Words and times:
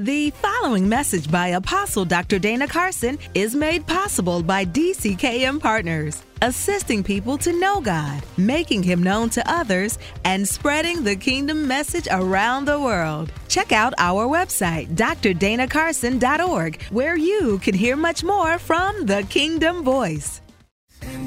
The 0.00 0.30
following 0.30 0.88
message 0.88 1.30
by 1.30 1.48
Apostle 1.48 2.06
Dr. 2.06 2.38
Dana 2.38 2.66
Carson 2.66 3.18
is 3.34 3.54
made 3.54 3.86
possible 3.86 4.42
by 4.42 4.64
DCKM 4.64 5.60
Partners, 5.60 6.22
assisting 6.40 7.04
people 7.04 7.36
to 7.36 7.52
know 7.52 7.82
God, 7.82 8.22
making 8.38 8.82
Him 8.82 9.02
known 9.02 9.28
to 9.28 9.42
others, 9.46 9.98
and 10.24 10.48
spreading 10.48 11.04
the 11.04 11.16
kingdom 11.16 11.68
message 11.68 12.08
around 12.10 12.64
the 12.64 12.80
world. 12.80 13.30
Check 13.48 13.72
out 13.72 13.92
our 13.98 14.26
website, 14.26 14.88
drdanacarson.org, 14.96 16.82
where 16.84 17.18
you 17.18 17.58
can 17.58 17.74
hear 17.74 17.94
much 17.94 18.24
more 18.24 18.58
from 18.58 19.04
the 19.04 19.22
Kingdom 19.24 19.84
Voice. 19.84 20.40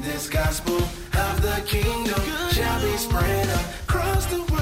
This 0.00 0.28
gospel 0.28 0.78
of 0.78 1.42
the 1.42 1.62
kingdom 1.64 2.20
shall 2.50 2.82
be 2.82 2.96
spread 2.96 3.48
across 3.86 4.26
the 4.26 4.38
world. 4.38 4.53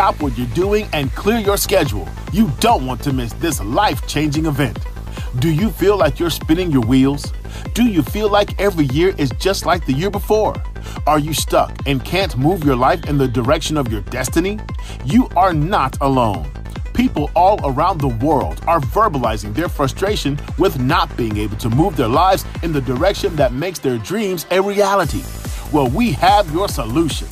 Stop 0.00 0.22
what 0.22 0.38
you're 0.38 0.46
doing 0.54 0.88
and 0.94 1.14
clear 1.14 1.38
your 1.38 1.58
schedule. 1.58 2.08
You 2.32 2.50
don't 2.58 2.86
want 2.86 3.02
to 3.02 3.12
miss 3.12 3.34
this 3.34 3.60
life 3.60 4.06
changing 4.06 4.46
event. 4.46 4.78
Do 5.40 5.50
you 5.50 5.68
feel 5.68 5.98
like 5.98 6.18
you're 6.18 6.30
spinning 6.30 6.70
your 6.70 6.80
wheels? 6.80 7.30
Do 7.74 7.84
you 7.84 8.00
feel 8.00 8.30
like 8.30 8.58
every 8.58 8.86
year 8.94 9.14
is 9.18 9.28
just 9.38 9.66
like 9.66 9.84
the 9.84 9.92
year 9.92 10.08
before? 10.08 10.54
Are 11.06 11.18
you 11.18 11.34
stuck 11.34 11.86
and 11.86 12.02
can't 12.02 12.34
move 12.38 12.64
your 12.64 12.76
life 12.76 13.10
in 13.10 13.18
the 13.18 13.28
direction 13.28 13.76
of 13.76 13.92
your 13.92 14.00
destiny? 14.00 14.58
You 15.04 15.28
are 15.36 15.52
not 15.52 15.98
alone. 16.00 16.50
People 16.94 17.30
all 17.36 17.60
around 17.62 18.00
the 18.00 18.16
world 18.24 18.62
are 18.66 18.80
verbalizing 18.80 19.54
their 19.54 19.68
frustration 19.68 20.38
with 20.56 20.80
not 20.80 21.14
being 21.14 21.36
able 21.36 21.58
to 21.58 21.68
move 21.68 21.98
their 21.98 22.08
lives 22.08 22.46
in 22.62 22.72
the 22.72 22.80
direction 22.80 23.36
that 23.36 23.52
makes 23.52 23.78
their 23.78 23.98
dreams 23.98 24.46
a 24.50 24.62
reality. 24.62 25.22
Well, 25.74 25.88
we 25.88 26.12
have 26.12 26.50
your 26.54 26.70
solution. 26.70 27.28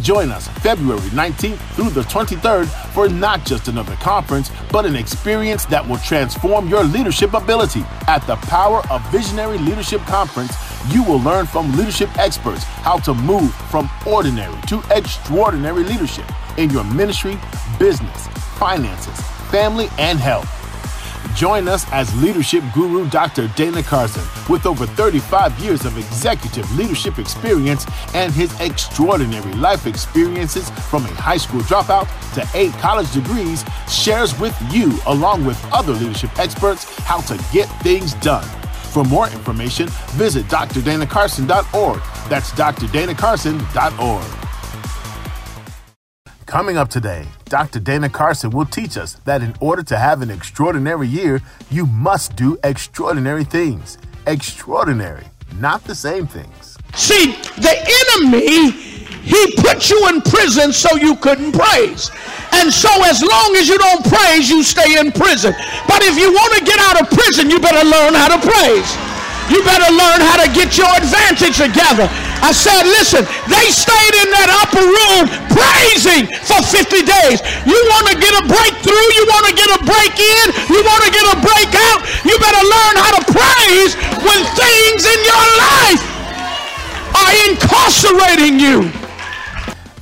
Join 0.00 0.30
us 0.30 0.48
February 0.48 1.00
19th 1.10 1.58
through 1.74 1.90
the 1.90 2.00
23rd 2.02 2.66
for 2.94 3.08
not 3.08 3.44
just 3.44 3.68
another 3.68 3.94
conference, 3.96 4.50
but 4.72 4.86
an 4.86 4.96
experience 4.96 5.66
that 5.66 5.86
will 5.86 5.98
transform 5.98 6.68
your 6.68 6.82
leadership 6.82 7.34
ability. 7.34 7.84
At 8.08 8.26
the 8.26 8.36
Power 8.36 8.82
of 8.90 9.06
Visionary 9.12 9.58
Leadership 9.58 10.00
Conference, 10.02 10.56
you 10.88 11.04
will 11.04 11.20
learn 11.20 11.46
from 11.46 11.70
leadership 11.76 12.16
experts 12.18 12.64
how 12.64 12.98
to 12.98 13.12
move 13.12 13.54
from 13.70 13.90
ordinary 14.06 14.58
to 14.62 14.82
extraordinary 14.90 15.84
leadership 15.84 16.24
in 16.56 16.70
your 16.70 16.84
ministry, 16.84 17.38
business, 17.78 18.28
finances, 18.58 19.20
family, 19.50 19.88
and 19.98 20.18
health. 20.18 20.61
Join 21.34 21.66
us 21.66 21.90
as 21.92 22.14
leadership 22.22 22.62
guru 22.74 23.08
Dr. 23.08 23.48
Dana 23.56 23.82
Carson 23.82 24.22
with 24.52 24.66
over 24.66 24.86
35 24.86 25.58
years 25.58 25.84
of 25.84 25.96
executive 25.96 26.70
leadership 26.76 27.18
experience 27.18 27.86
and 28.14 28.32
his 28.32 28.58
extraordinary 28.60 29.52
life 29.54 29.86
experiences 29.86 30.68
from 30.70 31.04
a 31.04 31.08
high 31.08 31.38
school 31.38 31.60
dropout 31.62 32.06
to 32.34 32.46
eight 32.56 32.72
college 32.74 33.10
degrees 33.12 33.64
shares 33.90 34.38
with 34.38 34.56
you 34.70 34.92
along 35.06 35.44
with 35.44 35.58
other 35.72 35.92
leadership 35.94 36.38
experts 36.38 36.84
how 37.00 37.20
to 37.22 37.42
get 37.52 37.66
things 37.82 38.14
done. 38.14 38.46
For 38.92 39.04
more 39.04 39.28
information, 39.28 39.88
visit 40.10 40.44
drdanacarson.org. 40.46 42.02
That's 42.28 42.50
drdanacarson.org. 42.52 44.48
Coming 46.44 46.76
up 46.76 46.90
today, 46.90 47.26
Dr. 47.52 47.80
Dana 47.80 48.08
Carson 48.08 48.48
will 48.48 48.64
teach 48.64 48.96
us 48.96 49.20
that 49.28 49.42
in 49.42 49.52
order 49.60 49.82
to 49.82 49.98
have 49.98 50.22
an 50.22 50.30
extraordinary 50.30 51.06
year, 51.06 51.42
you 51.70 51.84
must 51.84 52.34
do 52.34 52.56
extraordinary 52.64 53.44
things. 53.44 53.98
Extraordinary, 54.26 55.26
not 55.60 55.84
the 55.84 55.94
same 55.94 56.26
things. 56.26 56.78
See, 56.94 57.36
the 57.60 57.76
enemy, 57.76 58.70
he 58.70 59.52
put 59.60 59.90
you 59.90 60.08
in 60.08 60.22
prison 60.22 60.72
so 60.72 60.96
you 60.96 61.14
couldn't 61.16 61.52
praise. 61.52 62.10
And 62.52 62.72
so 62.72 62.88
as 63.04 63.20
long 63.20 63.54
as 63.56 63.68
you 63.68 63.76
don't 63.76 64.00
praise, 64.08 64.48
you 64.48 64.62
stay 64.62 64.98
in 64.98 65.12
prison. 65.12 65.52
But 65.86 66.00
if 66.08 66.16
you 66.16 66.32
want 66.32 66.56
to 66.56 66.64
get 66.64 66.80
out 66.80 67.02
of 67.02 67.10
prison, 67.10 67.50
you 67.50 67.60
better 67.60 67.84
learn 67.84 68.14
how 68.14 68.32
to 68.32 68.40
praise. 68.40 68.96
You 69.52 69.60
better 69.60 69.92
learn 69.92 70.24
how 70.24 70.40
to 70.40 70.48
get 70.56 70.78
your 70.80 70.88
advantage 70.96 71.60
together. 71.60 72.08
I 72.42 72.50
said, 72.50 72.82
listen, 72.90 73.22
they 73.46 73.70
stayed 73.70 74.14
in 74.18 74.28
that 74.34 74.50
upper 74.50 74.82
room 74.82 75.30
praising 75.54 76.26
for 76.42 76.58
50 76.58 77.06
days. 77.06 77.38
You 77.62 77.78
want 77.94 78.10
to 78.10 78.18
get 78.18 78.34
a 78.34 78.42
breakthrough? 78.50 79.06
You 79.14 79.24
want 79.30 79.46
to 79.46 79.54
get 79.54 79.70
a 79.70 79.80
break 79.86 80.14
in? 80.18 80.46
You 80.66 80.82
want 80.82 81.06
to 81.06 81.10
get 81.14 81.22
a 81.22 81.38
breakout? 81.38 82.02
You 82.26 82.34
better 82.42 82.64
learn 82.66 82.94
how 82.98 83.14
to 83.14 83.22
praise 83.30 83.94
when 84.26 84.40
things 84.58 85.06
in 85.06 85.20
your 85.22 85.46
life 85.54 86.02
are 87.14 87.32
incarcerating 87.46 88.58
you. 88.58 88.90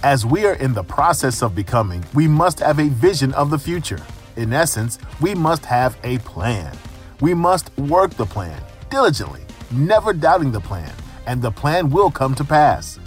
As 0.02 0.24
we 0.24 0.46
are 0.46 0.54
in 0.54 0.72
the 0.72 0.82
process 0.82 1.42
of 1.42 1.54
becoming, 1.54 2.02
we 2.14 2.26
must 2.26 2.60
have 2.60 2.78
a 2.78 2.88
vision 2.88 3.34
of 3.34 3.50
the 3.50 3.58
future. 3.58 4.00
In 4.36 4.54
essence, 4.54 4.98
we 5.20 5.34
must 5.34 5.66
have 5.66 5.98
a 6.04 6.16
plan. 6.18 6.74
We 7.20 7.34
must 7.34 7.76
work 7.76 8.12
the 8.14 8.24
plan 8.24 8.62
diligently, 8.88 9.42
never 9.70 10.14
doubting 10.14 10.50
the 10.50 10.60
plan, 10.60 10.90
and 11.26 11.42
the 11.42 11.50
plan 11.50 11.90
will 11.90 12.10
come 12.10 12.34
to 12.34 12.44
pass. 12.44 12.98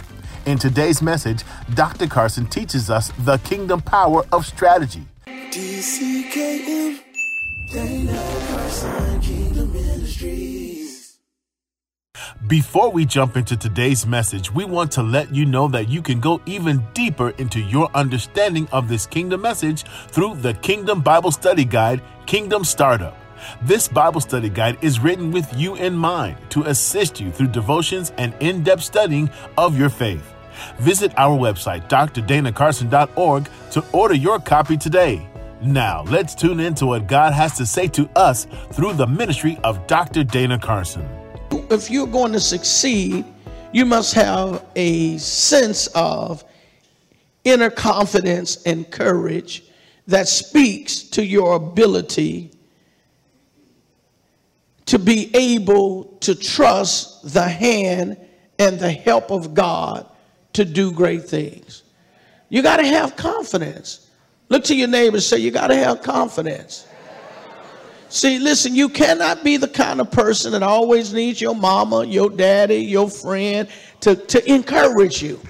In 0.46 0.58
today's 0.58 1.00
message, 1.00 1.42
Dr. 1.74 2.06
Carson 2.06 2.46
teaches 2.46 2.90
us 2.90 3.10
the 3.20 3.38
kingdom 3.38 3.80
power 3.80 4.24
of 4.30 4.44
strategy. 4.44 5.06
DCKM, 5.26 7.00
Dana 7.72 8.46
Carson 8.48 9.20
Kingdom 9.20 9.72
Ministries. 9.72 11.18
Before 12.46 12.90
we 12.90 13.06
jump 13.06 13.38
into 13.38 13.56
today's 13.56 14.06
message, 14.06 14.52
we 14.52 14.66
want 14.66 14.92
to 14.92 15.02
let 15.02 15.34
you 15.34 15.46
know 15.46 15.66
that 15.68 15.88
you 15.88 16.02
can 16.02 16.20
go 16.20 16.42
even 16.44 16.84
deeper 16.92 17.30
into 17.38 17.58
your 17.60 17.88
understanding 17.94 18.68
of 18.70 18.86
this 18.86 19.06
kingdom 19.06 19.40
message 19.40 19.84
through 20.08 20.34
the 20.36 20.52
Kingdom 20.54 21.00
Bible 21.00 21.30
Study 21.30 21.64
Guide, 21.64 22.02
Kingdom 22.26 22.64
Startup. 22.64 23.16
This 23.62 23.88
Bible 23.88 24.20
study 24.20 24.48
guide 24.48 24.78
is 24.82 25.00
written 25.00 25.30
with 25.30 25.52
you 25.56 25.76
in 25.76 25.94
mind 25.96 26.36
to 26.50 26.62
assist 26.64 27.20
you 27.20 27.30
through 27.30 27.48
devotions 27.48 28.12
and 28.18 28.34
in 28.40 28.62
depth 28.62 28.82
studying 28.82 29.30
of 29.56 29.78
your 29.78 29.88
faith. 29.88 30.34
Visit 30.78 31.12
our 31.16 31.36
website, 31.36 31.88
drdanacarson.org, 31.88 33.48
to 33.72 33.84
order 33.92 34.14
your 34.14 34.38
copy 34.38 34.76
today. 34.76 35.26
Now, 35.62 36.02
let's 36.04 36.34
tune 36.34 36.60
in 36.60 36.74
to 36.76 36.86
what 36.86 37.06
God 37.06 37.32
has 37.32 37.56
to 37.56 37.66
say 37.66 37.88
to 37.88 38.08
us 38.16 38.46
through 38.72 38.94
the 38.94 39.06
ministry 39.06 39.58
of 39.64 39.86
Dr. 39.86 40.22
Dana 40.22 40.58
Carson. 40.58 41.08
If 41.70 41.90
you're 41.90 42.06
going 42.06 42.32
to 42.32 42.40
succeed, 42.40 43.24
you 43.72 43.84
must 43.84 44.14
have 44.14 44.64
a 44.76 45.16
sense 45.18 45.86
of 45.94 46.44
inner 47.44 47.70
confidence 47.70 48.62
and 48.64 48.90
courage 48.90 49.64
that 50.06 50.28
speaks 50.28 51.02
to 51.02 51.24
your 51.24 51.54
ability 51.54 52.50
to 54.86 54.98
be 54.98 55.34
able 55.34 56.04
to 56.20 56.34
trust 56.34 57.32
the 57.32 57.42
hand 57.42 58.16
and 58.58 58.78
the 58.78 58.92
help 58.92 59.30
of 59.30 59.54
God 59.54 60.06
to 60.52 60.64
do 60.64 60.92
great 60.92 61.24
things. 61.24 61.82
You 62.48 62.62
got 62.62 62.76
to 62.76 62.86
have 62.86 63.16
confidence. 63.16 64.10
Look 64.48 64.64
to 64.64 64.76
your 64.76 64.88
neighbor 64.88 65.20
say, 65.20 65.38
You 65.38 65.50
got 65.50 65.68
to 65.68 65.76
have 65.76 66.02
confidence. 66.02 66.86
See, 68.08 68.38
listen, 68.38 68.76
you 68.76 68.88
cannot 68.88 69.42
be 69.42 69.56
the 69.56 69.66
kind 69.66 70.00
of 70.00 70.08
person 70.10 70.52
that 70.52 70.62
always 70.62 71.12
needs 71.12 71.40
your 71.40 71.54
mama, 71.54 72.04
your 72.04 72.30
daddy, 72.30 72.76
your 72.76 73.10
friend 73.10 73.68
to, 74.02 74.14
to 74.14 74.52
encourage 74.52 75.20
you. 75.20 75.40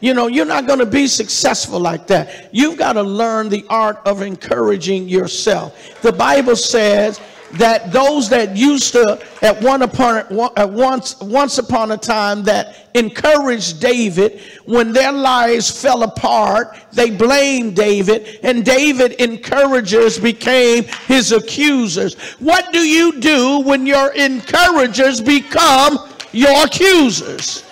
You 0.00 0.12
know, 0.12 0.26
you're 0.26 0.44
not 0.44 0.66
going 0.66 0.80
to 0.80 0.86
be 0.86 1.06
successful 1.06 1.80
like 1.80 2.06
that. 2.08 2.50
You've 2.52 2.76
got 2.76 2.94
to 2.94 3.02
learn 3.02 3.48
the 3.48 3.64
art 3.70 3.98
of 4.04 4.20
encouraging 4.20 5.08
yourself. 5.08 6.00
The 6.02 6.12
Bible 6.12 6.56
says 6.56 7.18
that 7.52 7.90
those 7.90 8.28
that 8.28 8.56
used 8.56 8.92
to 8.92 9.20
at 9.42 9.60
one 9.60 9.82
upon 9.82 10.18
at 10.56 10.70
once 10.70 11.20
once 11.20 11.58
upon 11.58 11.90
a 11.90 11.96
time 11.96 12.44
that 12.44 12.88
encouraged 12.94 13.80
David 13.80 14.40
when 14.66 14.92
their 14.92 15.12
lives 15.12 15.82
fell 15.82 16.04
apart 16.04 16.76
they 16.92 17.10
blamed 17.10 17.74
David 17.74 18.38
and 18.42 18.64
David 18.64 19.12
encouragers 19.14 20.18
became 20.18 20.84
his 21.06 21.32
accusers. 21.32 22.14
What 22.38 22.72
do 22.72 22.80
you 22.80 23.20
do 23.20 23.60
when 23.60 23.84
your 23.84 24.12
encouragers 24.14 25.20
become 25.20 26.08
your 26.32 26.64
accusers? 26.64 27.64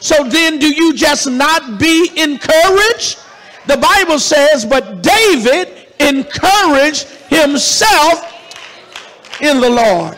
So 0.00 0.24
then 0.24 0.58
do 0.58 0.72
you 0.72 0.94
just 0.94 1.28
not 1.28 1.78
be 1.78 2.10
encouraged? 2.16 3.18
The 3.66 3.76
bible 3.76 4.18
says 4.18 4.64
but 4.64 5.02
David 5.02 5.86
encouraged 6.00 7.08
himself 7.28 8.37
in 9.40 9.60
the 9.60 9.70
Lord. 9.70 10.16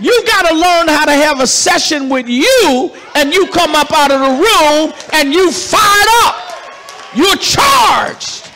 You 0.00 0.24
got 0.26 0.48
to 0.48 0.54
learn 0.54 0.88
how 0.88 1.06
to 1.06 1.12
have 1.12 1.40
a 1.40 1.46
session 1.46 2.08
with 2.08 2.28
you, 2.28 2.92
and 3.16 3.32
you 3.32 3.48
come 3.48 3.74
up 3.74 3.90
out 3.92 4.12
of 4.12 4.20
the 4.20 4.26
room 4.26 4.92
and 5.12 5.32
you 5.32 5.50
fired 5.50 6.08
up. 6.24 6.36
You're 7.14 7.36
charged. 7.36 8.48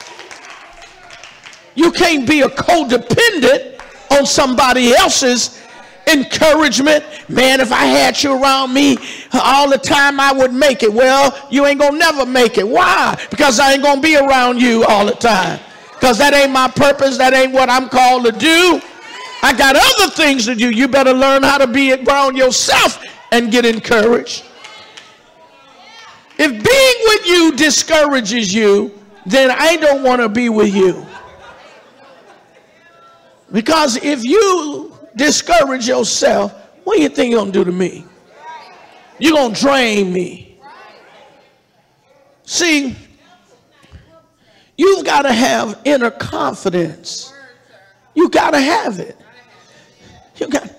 You 1.75 1.91
can't 1.91 2.29
be 2.29 2.43
a 2.43 2.49
codependent 2.49 3.81
on 4.12 4.27
somebody 4.27 4.93
else's 4.93 5.61
encouragement. 6.06 7.05
Man, 7.29 7.61
if 7.61 7.73
I 7.73 7.87
had 7.87 8.23
you 8.23 8.41
around 8.41 8.73
me 8.73 8.99
all 9.33 9.69
the 9.71 9.79
time, 9.79 10.21
I 10.21 10.33
would 10.33 10.53
make 10.53 10.83
it. 10.83 10.93
Well, 10.93 11.37
you 11.50 11.67
ain't 11.67 11.81
gonna 11.81 11.99
never 11.99 12.27
make 12.27 12.59
it. 12.59 12.69
Why? 12.69 13.19
Because 13.31 13.59
I 13.59 13.73
ain't 13.73 13.83
gonna 13.83 14.00
be 14.00 14.17
around 14.17 14.61
you 14.61 14.85
all 14.85 15.06
the 15.06 15.12
time. 15.12 15.59
Because 15.95 16.19
that 16.19 16.35
ain't 16.35 16.53
my 16.53 16.69
purpose. 16.69 17.17
That 17.17 17.33
ain't 17.33 17.53
what 17.53 17.71
I'm 17.71 17.88
called 17.88 18.25
to 18.27 18.33
do. 18.33 18.81
I 19.43 19.53
got 19.53 19.75
other 19.77 20.11
things 20.12 20.47
to 20.47 20.55
do. 20.55 20.71
You 20.71 20.87
better 20.87 21.12
learn 21.12 21.43
how 21.43 21.59
to 21.59 21.67
be 21.67 21.93
around 21.93 22.37
yourself 22.37 23.05
and 23.33 23.50
get 23.50 23.65
encouraged. 23.65 24.44
If 26.39 26.50
being 26.50 26.94
with 27.05 27.27
you 27.27 27.53
discourages 27.56 28.55
you, 28.55 28.99
then 29.27 29.50
I 29.50 29.77
don't 29.77 30.03
want 30.03 30.23
to 30.23 30.29
be 30.29 30.49
with 30.49 30.75
you. 30.75 31.06
Because 33.53 33.97
if 33.97 34.25
you 34.25 34.97
discourage 35.15 35.87
yourself, 35.87 36.53
what 36.85 36.97
do 36.97 37.03
you 37.03 37.09
think 37.09 37.31
you're 37.31 37.41
going 37.41 37.53
to 37.53 37.59
do 37.59 37.65
to 37.65 37.73
me? 37.73 38.05
You're 39.19 39.37
going 39.37 39.55
to 39.55 39.61
drain 39.61 40.12
me. 40.12 40.59
See, 42.45 42.97
you've 44.77 45.05
got 45.05 45.23
to 45.23 45.33
have 45.33 45.81
inner 45.85 46.11
confidence. 46.11 47.33
You 48.15 48.29
got 48.31 48.53
to 48.53 48.61
have 48.61 48.99
it. 48.99 49.17
You 50.37 50.49
got 50.49 50.75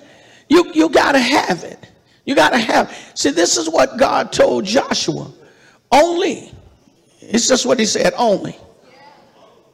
you 0.50 0.72
you 0.74 0.90
got 0.90 1.14
to 1.14 1.20
have 1.20 1.64
it. 1.64 1.90
You 2.26 2.36
got 2.36 2.52
to 2.52 2.58
have. 2.58 3.12
See, 3.16 3.32
this 3.32 3.58
is 3.58 3.70
what 3.70 3.98
God 3.98 4.32
told 4.32 4.66
Joshua. 4.66 5.32
Only. 5.92 6.52
It's 7.20 7.48
just 7.48 7.66
what 7.66 7.80
he 7.80 7.86
said, 7.86 8.14
only. 8.18 8.52
He 8.52 8.60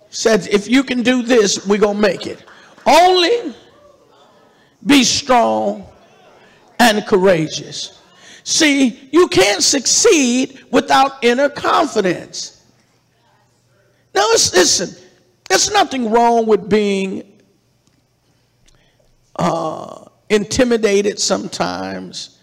said, 0.10 0.48
if 0.48 0.68
you 0.68 0.84
can 0.84 1.04
do 1.04 1.22
this, 1.22 1.66
we're 1.66 1.80
going 1.80 1.96
to 1.96 2.02
make 2.02 2.26
it. 2.26 2.44
Only 2.86 3.54
be 4.86 5.04
strong 5.04 5.86
and 6.80 7.06
courageous. 7.06 8.02
See, 8.44 9.10
you 9.12 9.28
can't 9.28 9.62
succeed 9.62 10.66
without 10.72 11.24
inner 11.24 11.50
confidence. 11.50 12.66
Now, 14.16 14.28
listen, 14.32 14.96
there's 15.48 15.72
nothing 15.72 16.10
wrong 16.10 16.48
with 16.48 16.68
being 16.70 17.39
uh, 19.40 20.06
intimidated 20.30 21.20
sometimes, 21.20 22.40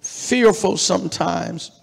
fearful 0.00 0.76
sometimes, 0.76 1.80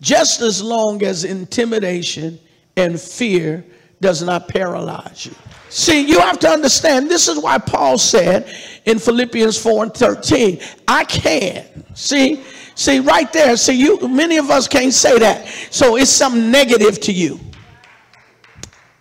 just 0.00 0.40
as 0.40 0.62
long 0.62 1.02
as 1.02 1.24
intimidation 1.24 2.38
and 2.76 3.00
fear 3.00 3.64
does 4.00 4.22
not 4.22 4.48
paralyze 4.48 5.26
you. 5.26 5.34
See, 5.70 6.08
you 6.08 6.20
have 6.20 6.38
to 6.38 6.48
understand 6.48 7.10
this 7.10 7.26
is 7.26 7.38
why 7.42 7.58
Paul 7.58 7.98
said 7.98 8.54
in 8.86 8.98
Philippians 8.98 9.60
4 9.60 9.84
and 9.84 9.94
13, 9.94 10.60
I 10.86 11.04
can. 11.04 11.66
See, 11.94 12.42
see, 12.76 13.00
right 13.00 13.30
there. 13.32 13.56
See, 13.56 13.74
you 13.74 14.06
many 14.08 14.36
of 14.36 14.50
us 14.50 14.68
can't 14.68 14.92
say 14.92 15.18
that. 15.18 15.48
So 15.70 15.96
it's 15.96 16.10
something 16.10 16.50
negative 16.50 17.00
to 17.00 17.12
you. 17.12 17.40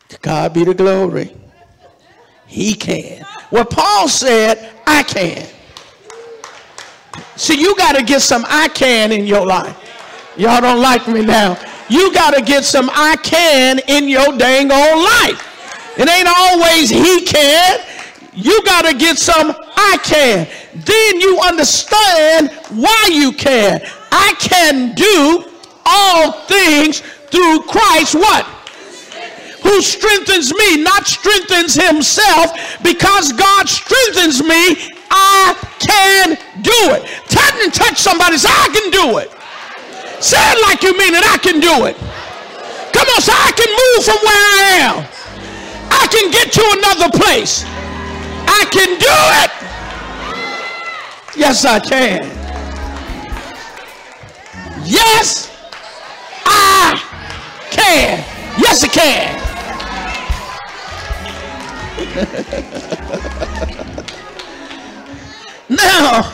To 0.09 0.17
God 0.19 0.53
be 0.53 0.63
the 0.63 0.73
glory. 0.73 1.37
He 2.47 2.73
can. 2.73 3.23
Well, 3.51 3.65
Paul 3.65 4.09
said, 4.09 4.73
I 4.85 5.03
can. 5.03 5.47
See, 7.35 7.59
you 7.59 7.75
got 7.75 7.95
to 7.95 8.03
get 8.03 8.21
some 8.21 8.45
I 8.47 8.67
can 8.69 9.11
in 9.11 9.25
your 9.25 9.45
life. 9.45 9.75
Y'all 10.37 10.61
don't 10.61 10.81
like 10.81 11.07
me 11.07 11.23
now. 11.23 11.57
You 11.89 12.13
got 12.13 12.33
to 12.33 12.41
get 12.41 12.63
some 12.65 12.89
I 12.91 13.15
can 13.17 13.79
in 13.87 14.07
your 14.09 14.37
dang 14.37 14.71
old 14.71 15.03
life. 15.03 15.97
It 15.97 16.09
ain't 16.09 16.27
always 16.27 16.89
he 16.89 17.25
can. 17.25 17.79
You 18.33 18.61
got 18.63 18.85
to 18.85 18.95
get 18.95 19.17
some 19.17 19.55
I 19.75 19.97
can. 20.03 20.47
Then 20.75 21.19
you 21.19 21.39
understand 21.39 22.51
why 22.69 23.09
you 23.11 23.31
can. 23.31 23.81
I 24.11 24.33
can 24.39 24.93
do 24.93 25.45
all 25.85 26.31
things 26.47 26.99
through 26.99 27.61
Christ 27.63 28.15
what? 28.15 28.45
Who 29.63 29.81
strengthens 29.81 30.53
me, 30.53 30.83
not 30.83 31.07
strengthens 31.07 31.73
himself, 31.73 32.53
because 32.83 33.33
God 33.33 33.67
strengthens 33.67 34.41
me, 34.41 34.93
I 35.09 35.55
can 35.79 36.37
do 36.61 36.79
it. 36.93 37.03
Touch 37.29 37.55
and 37.63 37.73
touch 37.73 37.97
somebody, 37.97 38.37
say, 38.37 38.49
I 38.49 38.69
can 38.69 38.91
do 38.91 39.17
it. 39.17 39.31
Say 40.21 40.37
it 40.39 40.61
like 40.61 40.83
you 40.83 40.97
mean 40.97 41.13
it, 41.13 41.23
I 41.23 41.37
can 41.37 41.59
do 41.59 41.85
it. 41.85 41.95
Come 42.93 43.07
on, 43.09 43.21
say, 43.21 43.33
I 43.33 43.51
can 43.53 43.69
move 43.69 44.05
from 44.05 44.17
where 44.25 44.43
I 44.57 44.63
am. 44.81 45.05
I 45.91 46.07
can 46.07 46.31
get 46.31 46.51
to 46.53 46.63
another 46.77 47.09
place. 47.17 47.63
I 48.47 48.65
can 48.71 48.97
do 48.99 49.17
it. 49.43 49.51
Yes, 51.37 51.65
I 51.65 51.79
can. 51.79 52.23
Yes, 54.83 55.51
I 56.45 56.99
can. 57.69 58.23
Yes, 58.59 58.83
I 58.83 58.87
can. 58.87 59.46
now, 65.67 66.31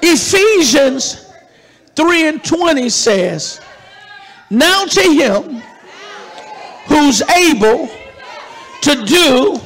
Ephesians 0.00 1.32
3 1.96 2.28
and 2.28 2.44
20 2.44 2.88
says, 2.88 3.60
Now 4.50 4.84
to 4.84 5.02
him 5.02 5.60
who's 6.86 7.22
able 7.22 7.88
to 8.82 9.04
do 9.04 9.58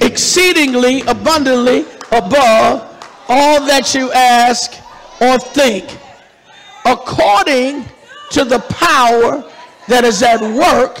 exceedingly 0.00 1.00
abundantly 1.02 1.86
above 2.12 2.88
all 3.28 3.66
that 3.66 3.96
you 3.96 4.12
ask 4.12 4.74
or 5.20 5.40
think, 5.40 5.98
according 6.84 7.84
to 8.30 8.44
the 8.44 8.60
power 8.68 9.42
that 9.88 10.04
is 10.04 10.22
at 10.22 10.40
work 10.40 11.00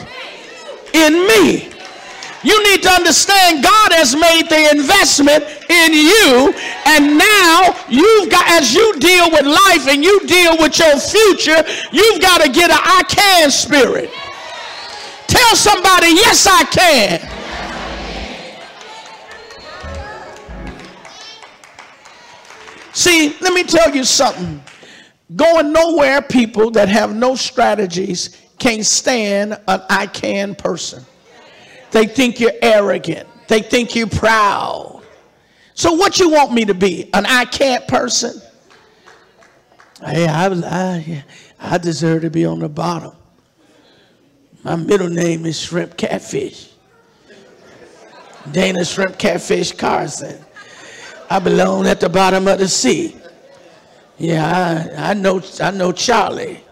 in 0.94 1.26
me. 1.26 1.70
You 2.44 2.62
need 2.62 2.82
to 2.82 2.90
understand 2.90 3.64
God 3.64 3.92
has 3.92 4.14
made 4.14 4.50
the 4.50 4.70
investment 4.70 5.44
in 5.70 5.92
you, 5.94 6.52
and 6.84 7.16
now 7.16 7.74
you've 7.88 8.30
got, 8.30 8.46
as 8.48 8.74
you 8.74 8.98
deal 8.98 9.30
with 9.30 9.46
life 9.46 9.88
and 9.88 10.04
you 10.04 10.20
deal 10.26 10.58
with 10.58 10.78
your 10.78 11.00
future, 11.00 11.64
you've 11.90 12.20
got 12.20 12.42
to 12.42 12.50
get 12.50 12.70
an 12.70 12.78
I 12.80 13.02
can 13.08 13.50
spirit. 13.50 14.10
Tell 15.26 15.56
somebody, 15.56 16.08
yes, 16.08 16.46
I 16.46 16.64
can. 16.64 17.30
See, 22.92 23.36
let 23.40 23.54
me 23.54 23.64
tell 23.64 23.94
you 23.96 24.04
something. 24.04 24.62
Going 25.34 25.72
nowhere, 25.72 26.20
people 26.20 26.70
that 26.72 26.90
have 26.90 27.16
no 27.16 27.34
strategies 27.34 28.43
can't 28.58 28.84
stand 28.84 29.54
an 29.68 29.82
I 29.88 30.06
can 30.06 30.54
person. 30.54 31.04
They 31.90 32.06
think 32.06 32.40
you're 32.40 32.52
arrogant. 32.60 33.28
They 33.48 33.60
think 33.60 33.94
you're 33.94 34.06
proud. 34.06 35.02
So 35.74 35.92
what 35.92 36.18
you 36.18 36.30
want 36.30 36.52
me 36.52 36.64
to 36.64 36.74
be? 36.74 37.10
An 37.12 37.26
I 37.26 37.44
can't 37.44 37.86
person? 37.86 38.40
Hey, 40.04 40.26
I, 40.26 40.46
I, 40.46 41.24
I 41.58 41.78
deserve 41.78 42.22
to 42.22 42.30
be 42.30 42.44
on 42.46 42.58
the 42.60 42.68
bottom. 42.68 43.12
My 44.62 44.76
middle 44.76 45.08
name 45.08 45.46
is 45.46 45.60
Shrimp 45.60 45.96
Catfish. 45.96 46.70
Dana 48.50 48.84
Shrimp 48.84 49.18
Catfish 49.18 49.72
Carson. 49.72 50.42
I 51.28 51.38
belong 51.38 51.86
at 51.86 52.00
the 52.00 52.08
bottom 52.08 52.48
of 52.48 52.58
the 52.58 52.68
sea. 52.68 53.16
Yeah, 54.18 54.90
I, 54.96 55.10
I 55.10 55.14
know 55.14 55.42
I 55.60 55.70
know 55.70 55.92
Charlie. 55.92 56.63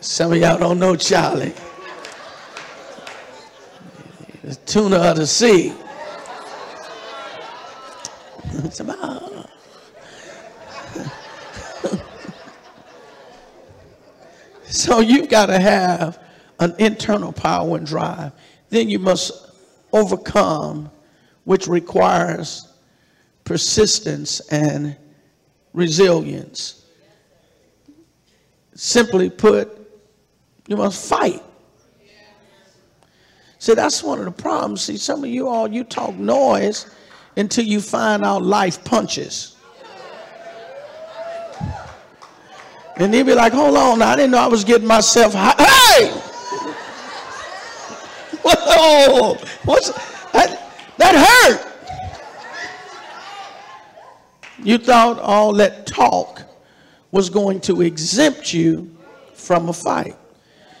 Some 0.00 0.32
of 0.32 0.38
y'all 0.38 0.58
don't 0.58 0.78
know 0.78 0.96
Charlie. 0.96 1.52
The 4.44 4.54
tuna 4.66 4.96
of 4.96 5.16
the 5.16 5.26
sea. 5.26 5.74
It's 8.64 8.80
about 8.80 9.28
So 14.68 15.00
you've 15.00 15.28
got 15.28 15.46
to 15.46 15.58
have 15.58 16.22
an 16.60 16.74
internal 16.78 17.32
power 17.32 17.76
and 17.76 17.86
drive. 17.86 18.32
Then 18.68 18.88
you 18.88 18.98
must 18.98 19.32
overcome, 19.92 20.90
which 21.44 21.66
requires 21.66 22.72
persistence 23.44 24.40
and 24.50 24.96
resilience. 25.72 26.86
Simply 28.74 29.30
put, 29.30 29.77
you 30.68 30.76
must 30.76 31.08
fight. 31.08 31.42
See, 33.58 33.74
that's 33.74 34.04
one 34.04 34.20
of 34.20 34.26
the 34.26 34.30
problems. 34.30 34.82
See, 34.82 34.96
some 34.96 35.24
of 35.24 35.30
you 35.30 35.48
all, 35.48 35.66
you 35.66 35.82
talk 35.82 36.14
noise 36.14 36.94
until 37.36 37.64
you 37.64 37.80
find 37.80 38.24
out 38.24 38.42
life 38.42 38.84
punches. 38.84 39.56
And 42.96 43.12
he'd 43.14 43.26
be 43.26 43.34
like, 43.34 43.52
hold 43.52 43.76
on, 43.76 44.00
I 44.02 44.14
didn't 44.14 44.30
know 44.32 44.38
I 44.38 44.46
was 44.46 44.62
getting 44.62 44.86
myself 44.86 45.34
high. 45.34 45.56
Hey! 45.58 46.10
Whoa! 48.42 49.34
What's 49.64 49.90
that? 50.32 50.70
That 50.98 51.14
hurt. 51.14 51.64
You 54.62 54.78
thought 54.78 55.18
all 55.20 55.52
that 55.54 55.86
talk 55.86 56.42
was 57.10 57.30
going 57.30 57.60
to 57.62 57.80
exempt 57.82 58.52
you 58.52 58.94
from 59.32 59.68
a 59.68 59.72
fight. 59.72 60.16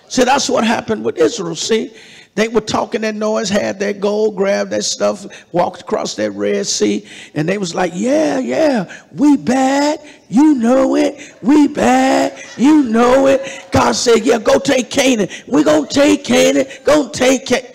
See, 0.08 0.24
that's 0.24 0.48
what 0.48 0.64
happened 0.64 1.04
with 1.04 1.18
Israel. 1.18 1.54
See, 1.54 1.92
they 2.34 2.46
were 2.46 2.60
talking 2.60 3.00
that 3.00 3.16
noise, 3.16 3.48
had 3.48 3.80
that 3.80 4.00
gold, 4.00 4.36
grabbed 4.36 4.70
that 4.70 4.84
stuff, 4.84 5.26
walked 5.52 5.80
across 5.80 6.14
that 6.14 6.30
Red 6.30 6.66
Sea, 6.66 7.04
and 7.34 7.48
they 7.48 7.58
was 7.58 7.74
like, 7.74 7.92
yeah, 7.94 8.38
yeah, 8.38 9.02
we 9.12 9.36
bad, 9.36 10.00
you 10.28 10.54
know 10.54 10.94
it, 10.94 11.34
we 11.42 11.66
bad, 11.66 12.40
you 12.56 12.84
know 12.84 13.26
it. 13.26 13.66
God 13.72 13.92
said, 13.92 14.24
yeah, 14.24 14.38
go 14.38 14.58
take 14.60 14.88
Canaan. 14.88 15.28
we 15.48 15.64
to 15.64 15.84
take 15.84 16.22
Canaan, 16.22 16.66
go 16.84 17.08
take 17.08 17.44
Canaan. 17.46 17.72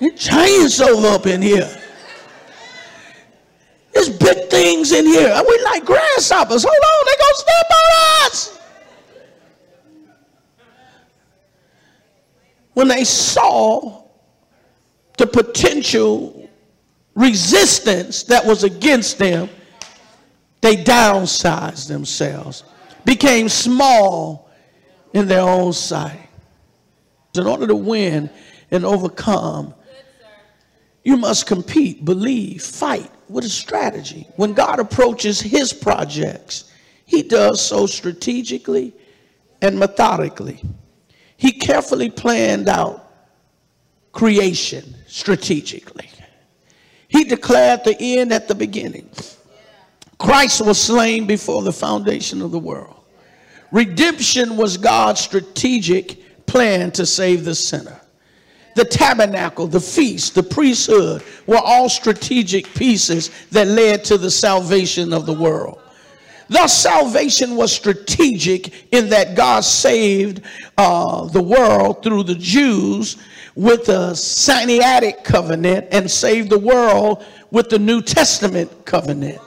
It 0.00 0.16
chainsaw 0.16 1.04
up 1.14 1.26
in 1.26 1.42
here. 1.42 1.70
There's 4.00 4.16
big 4.16 4.48
things 4.48 4.92
in 4.92 5.04
here. 5.04 5.28
And 5.28 5.46
we're 5.46 5.62
like 5.62 5.84
grasshoppers. 5.84 6.64
Hold 6.66 6.74
on, 6.74 7.06
they 7.06 7.16
gonna 7.20 7.34
step 7.34 7.66
on 7.70 8.26
us. 8.26 8.58
When 12.72 12.88
they 12.88 13.04
saw 13.04 14.04
the 15.18 15.26
potential 15.26 16.48
resistance 17.14 18.22
that 18.22 18.46
was 18.46 18.64
against 18.64 19.18
them, 19.18 19.50
they 20.62 20.76
downsized 20.76 21.88
themselves, 21.88 22.64
became 23.04 23.50
small 23.50 24.50
in 25.12 25.28
their 25.28 25.42
own 25.42 25.74
sight. 25.74 26.26
In 27.34 27.46
order 27.46 27.66
to 27.66 27.76
win 27.76 28.30
and 28.70 28.86
overcome, 28.86 29.74
you 31.04 31.18
must 31.18 31.44
compete, 31.44 32.02
believe, 32.02 32.62
fight 32.62 33.10
with 33.30 33.44
a 33.44 33.48
strategy. 33.48 34.26
When 34.36 34.52
God 34.52 34.80
approaches 34.80 35.40
his 35.40 35.72
projects, 35.72 36.70
he 37.06 37.22
does 37.22 37.64
so 37.64 37.86
strategically 37.86 38.92
and 39.62 39.78
methodically. 39.78 40.62
He 41.36 41.52
carefully 41.52 42.10
planned 42.10 42.68
out 42.68 43.12
creation 44.12 44.94
strategically. 45.06 46.10
He 47.08 47.24
declared 47.24 47.84
the 47.84 47.96
end 48.00 48.32
at 48.32 48.48
the 48.48 48.54
beginning. 48.54 49.10
Christ 50.18 50.64
was 50.64 50.80
slain 50.80 51.26
before 51.26 51.62
the 51.62 51.72
foundation 51.72 52.42
of 52.42 52.50
the 52.50 52.58
world. 52.58 53.02
Redemption 53.72 54.56
was 54.56 54.76
God's 54.76 55.20
strategic 55.20 56.46
plan 56.46 56.90
to 56.92 57.06
save 57.06 57.44
the 57.44 57.54
sinner 57.54 57.99
the 58.74 58.84
tabernacle, 58.84 59.66
the 59.66 59.80
feast, 59.80 60.34
the 60.34 60.42
priesthood 60.42 61.22
were 61.46 61.58
all 61.58 61.88
strategic 61.88 62.72
pieces 62.74 63.30
that 63.50 63.66
led 63.66 64.04
to 64.04 64.18
the 64.18 64.30
salvation 64.30 65.12
of 65.12 65.26
the 65.26 65.32
world. 65.32 65.80
Thus, 66.48 66.76
salvation 66.76 67.54
was 67.54 67.72
strategic 67.72 68.92
in 68.92 69.08
that 69.10 69.36
God 69.36 69.60
saved 69.60 70.42
uh, 70.76 71.26
the 71.26 71.42
world 71.42 72.02
through 72.02 72.24
the 72.24 72.34
Jews 72.34 73.18
with 73.54 73.86
the 73.86 74.12
Sinaitic 74.14 75.22
covenant 75.22 75.86
and 75.92 76.10
saved 76.10 76.50
the 76.50 76.58
world 76.58 77.24
with 77.52 77.68
the 77.68 77.78
New 77.78 78.02
Testament 78.02 78.84
covenant. 78.84 79.40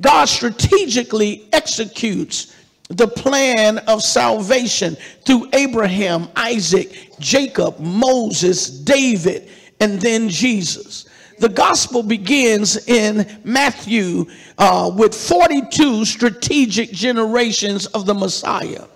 God 0.00 0.26
strategically 0.26 1.48
executes 1.52 2.54
the 2.90 3.08
plan 3.08 3.78
of 3.78 4.02
salvation 4.02 4.96
through 5.24 5.48
Abraham, 5.52 6.28
Isaac, 6.36 7.10
Jacob, 7.18 7.78
Moses, 7.80 8.68
David, 8.68 9.48
and 9.80 10.00
then 10.00 10.28
Jesus. 10.28 11.06
The 11.38 11.48
gospel 11.48 12.02
begins 12.02 12.88
in 12.88 13.40
Matthew 13.42 14.26
uh, 14.58 14.90
with 14.94 15.14
42 15.14 16.04
strategic 16.04 16.92
generations 16.92 17.86
of 17.86 18.06
the 18.06 18.14
Messiah. 18.14 18.86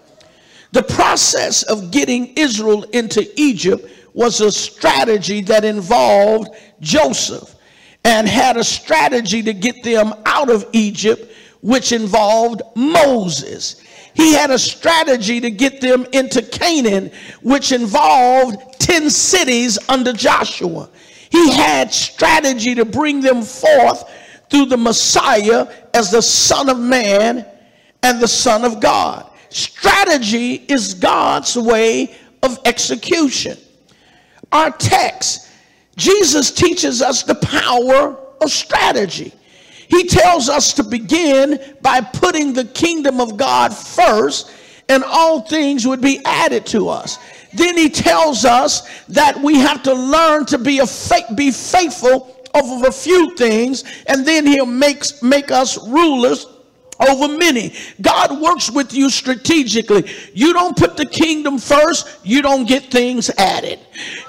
The 0.73 0.83
process 0.83 1.63
of 1.65 1.91
getting 1.91 2.35
Israel 2.37 2.85
into 2.93 3.29
Egypt 3.41 3.91
was 4.13 4.41
a 4.41 4.53
strategy 4.53 5.41
that 5.43 5.65
involved 5.65 6.51
Joseph 6.81 7.55
and 8.05 8.29
had 8.29 8.57
a 8.57 8.65
strategy 8.65 9.43
to 9.43 9.53
get 9.53 9.83
them 9.83 10.15
out 10.27 10.51
of 10.51 10.67
Egypt 10.73 11.28
which 11.61 11.93
involved 11.93 12.63
Moses. 12.75 13.83
He 14.15 14.33
had 14.33 14.51
a 14.51 14.59
strategy 14.59 15.41
to 15.41 15.51
get 15.51 15.81
them 15.81 16.07
into 16.13 16.43
Canaan, 16.43 17.13
which 17.43 17.73
involved 17.73 18.57
10 18.81 19.11
cities 19.11 19.79
under 19.89 20.13
Joshua. 20.13 20.89
He 21.31 21.53
had 21.53 21.93
strategy 21.93 22.75
to 22.75 22.85
bring 22.85 23.21
them 23.21 23.43
forth 23.43 24.05
through 24.51 24.67
the 24.67 24.77
Messiah 24.77 25.69
as 25.95 26.11
the 26.11 26.23
Son 26.23 26.69
of 26.69 26.79
Man 26.79 27.47
and 28.03 28.21
the 28.21 28.29
Son 28.29 28.65
of 28.65 28.81
God. 28.81 29.31
Strategy 29.51 30.55
is 30.55 30.95
God's 30.95 31.57
way 31.57 32.17
of 32.43 32.59
execution. 32.65 33.57
Our 34.53 34.71
text, 34.71 35.51
Jesus 35.97 36.51
teaches 36.51 37.03
us 37.03 37.23
the 37.23 37.35
power 37.35 38.17
of 38.41 38.51
strategy. 38.51 39.33
He 39.89 40.05
tells 40.05 40.49
us 40.49 40.73
to 40.75 40.85
begin 40.85 41.77
by 41.81 42.01
putting 42.01 42.53
the 42.53 42.65
kingdom 42.65 43.21
of 43.21 43.37
God 43.37 43.75
first, 43.75 44.53
and 44.89 45.03
all 45.05 45.41
things 45.41 45.87
would 45.87 46.01
be 46.01 46.21
added 46.25 46.67
to 46.67 46.89
us. 46.89 47.19
Then 47.55 47.77
he 47.77 47.89
tells 47.89 48.45
us 48.45 48.89
that 49.09 49.41
we 49.41 49.57
have 49.59 49.83
to 49.85 49.95
learn 49.95 50.45
to 50.47 50.59
be 50.59 50.79
a 50.81 50.87
be 51.35 51.51
faithful 51.51 52.37
over 52.55 52.87
a 52.87 52.93
few 52.93 53.35
things, 53.37 53.85
and 54.07 54.27
then 54.27 54.47
he'll 54.47 54.67
make 54.67 55.51
us 55.51 55.79
rulers 55.89 56.47
over 57.01 57.29
many. 57.29 57.73
God 58.01 58.41
works 58.41 58.71
with 58.71 58.93
you 58.93 59.09
strategically. 59.09 60.11
You 60.35 60.53
don't 60.53 60.77
put 60.77 60.97
the 60.97 61.07
kingdom 61.07 61.59
first, 61.59 62.19
you 62.25 62.43
don't 62.43 62.67
get 62.67 62.85
things 62.85 63.31
added. 63.39 63.79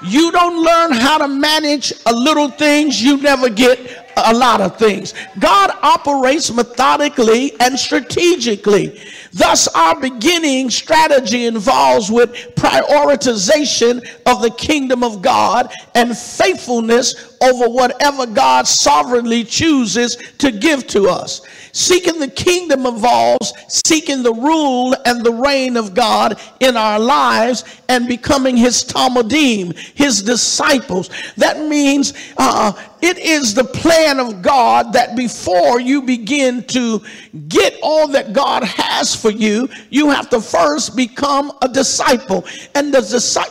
You 0.06 0.30
don't 0.30 0.62
learn 0.62 0.92
how 0.92 1.18
to 1.18 1.28
manage 1.28 1.92
a 2.06 2.12
little 2.12 2.48
things, 2.48 3.02
you 3.02 3.16
never 3.16 3.48
get 3.48 3.99
a 4.26 4.34
lot 4.34 4.60
of 4.60 4.76
things. 4.76 5.14
God 5.38 5.70
operates 5.82 6.52
methodically 6.52 7.58
and 7.60 7.78
strategically. 7.78 9.00
Thus, 9.32 9.68
our 9.68 9.98
beginning 10.00 10.70
strategy 10.70 11.46
involves 11.46 12.10
with 12.10 12.30
prioritization 12.56 14.06
of 14.26 14.42
the 14.42 14.50
kingdom 14.50 15.04
of 15.04 15.22
God 15.22 15.72
and 15.94 16.16
faithfulness 16.16 17.36
over 17.40 17.68
whatever 17.68 18.26
God 18.26 18.66
sovereignly 18.66 19.44
chooses 19.44 20.16
to 20.38 20.50
give 20.50 20.86
to 20.88 21.08
us. 21.08 21.42
Seeking 21.72 22.18
the 22.18 22.28
kingdom 22.28 22.84
involves 22.86 23.52
seeking 23.68 24.22
the 24.22 24.32
rule 24.32 24.94
and 25.06 25.24
the 25.24 25.32
reign 25.32 25.76
of 25.76 25.94
God 25.94 26.40
in 26.58 26.76
our 26.76 26.98
lives 26.98 27.64
and 27.88 28.08
becoming 28.08 28.56
his 28.56 28.82
talmidim, 28.82 29.76
his 29.94 30.22
disciples. 30.22 31.10
That 31.36 31.60
means 31.60 32.12
uh, 32.36 32.72
it 33.02 33.18
is 33.18 33.54
the 33.54 33.64
plan 33.64 34.20
of 34.20 34.42
God 34.42 34.92
that 34.92 35.16
before 35.16 35.80
you 35.80 36.02
begin 36.02 36.64
to 36.64 37.02
get 37.48 37.78
all 37.82 38.08
that 38.08 38.32
God 38.32 38.64
has 38.64 39.14
for 39.14 39.30
you, 39.30 39.68
you 39.90 40.10
have 40.10 40.28
to 40.30 40.40
first 40.40 40.96
become 40.96 41.52
a 41.62 41.68
disciple. 41.68 42.44
And 42.74 42.92
the 42.92 43.00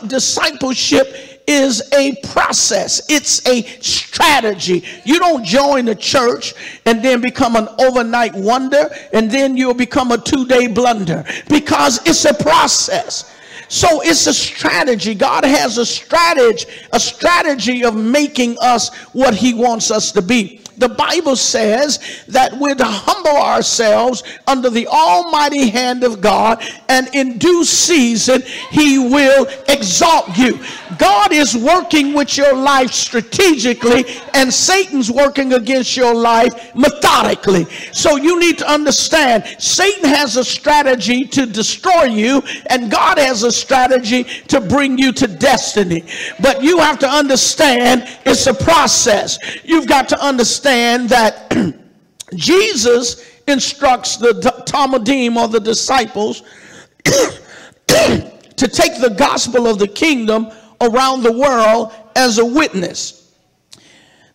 discipleship 0.08 1.40
is 1.46 1.92
a 1.92 2.14
process, 2.32 3.02
it's 3.08 3.44
a 3.48 3.62
strategy. 3.80 4.84
You 5.04 5.18
don't 5.18 5.44
join 5.44 5.86
the 5.86 5.96
church 5.96 6.54
and 6.86 7.02
then 7.02 7.20
become 7.20 7.56
an 7.56 7.68
overnight 7.80 8.34
wonder 8.34 8.88
and 9.12 9.30
then 9.30 9.56
you'll 9.56 9.74
become 9.74 10.12
a 10.12 10.18
two 10.18 10.46
day 10.46 10.68
blunder 10.68 11.24
because 11.48 12.06
it's 12.06 12.24
a 12.24 12.34
process. 12.34 13.36
So 13.70 14.00
it's 14.02 14.26
a 14.26 14.34
strategy. 14.34 15.14
God 15.14 15.44
has 15.44 15.78
a 15.78 15.86
strategy, 15.86 16.66
a 16.92 16.98
strategy 16.98 17.84
of 17.84 17.94
making 17.94 18.56
us 18.60 18.92
what 19.12 19.32
he 19.32 19.54
wants 19.54 19.92
us 19.92 20.10
to 20.12 20.22
be 20.22 20.60
the 20.80 20.88
Bible 20.88 21.36
says 21.36 22.24
that 22.28 22.56
we're 22.58 22.74
to 22.74 22.84
humble 22.84 23.36
ourselves 23.36 24.22
under 24.46 24.70
the 24.70 24.86
almighty 24.88 25.68
hand 25.68 26.02
of 26.04 26.22
God, 26.22 26.62
and 26.88 27.14
in 27.14 27.36
due 27.36 27.64
season, 27.64 28.42
He 28.70 28.98
will 28.98 29.46
exalt 29.68 30.36
you. 30.38 30.58
God 30.98 31.32
is 31.32 31.56
working 31.56 32.14
with 32.14 32.36
your 32.36 32.54
life 32.54 32.92
strategically, 32.92 34.04
and 34.32 34.52
Satan's 34.52 35.10
working 35.10 35.52
against 35.52 35.96
your 35.96 36.14
life 36.14 36.74
methodically. 36.74 37.66
So 37.92 38.16
you 38.16 38.40
need 38.40 38.58
to 38.58 38.68
understand 38.68 39.44
Satan 39.58 40.08
has 40.08 40.36
a 40.36 40.44
strategy 40.44 41.24
to 41.24 41.44
destroy 41.44 42.04
you, 42.04 42.42
and 42.66 42.90
God 42.90 43.18
has 43.18 43.42
a 43.42 43.52
strategy 43.52 44.24
to 44.48 44.60
bring 44.60 44.96
you 44.96 45.12
to 45.12 45.26
destiny. 45.26 46.04
But 46.40 46.62
you 46.62 46.78
have 46.78 46.98
to 47.00 47.08
understand 47.08 48.04
it's 48.24 48.46
a 48.46 48.54
process. 48.54 49.38
You've 49.62 49.86
got 49.86 50.08
to 50.08 50.20
understand 50.22 50.69
understand 50.70 51.08
that 51.08 51.74
Jesus 52.34 53.40
instructs 53.46 54.16
the 54.16 54.32
Talmidim 54.66 55.36
or 55.36 55.48
the 55.48 55.60
disciples 55.60 56.42
to 57.04 58.68
take 58.68 59.00
the 59.00 59.14
gospel 59.16 59.66
of 59.66 59.78
the 59.78 59.88
kingdom 59.88 60.48
around 60.80 61.22
the 61.22 61.32
world 61.32 61.92
as 62.14 62.38
a 62.38 62.44
witness. 62.44 63.34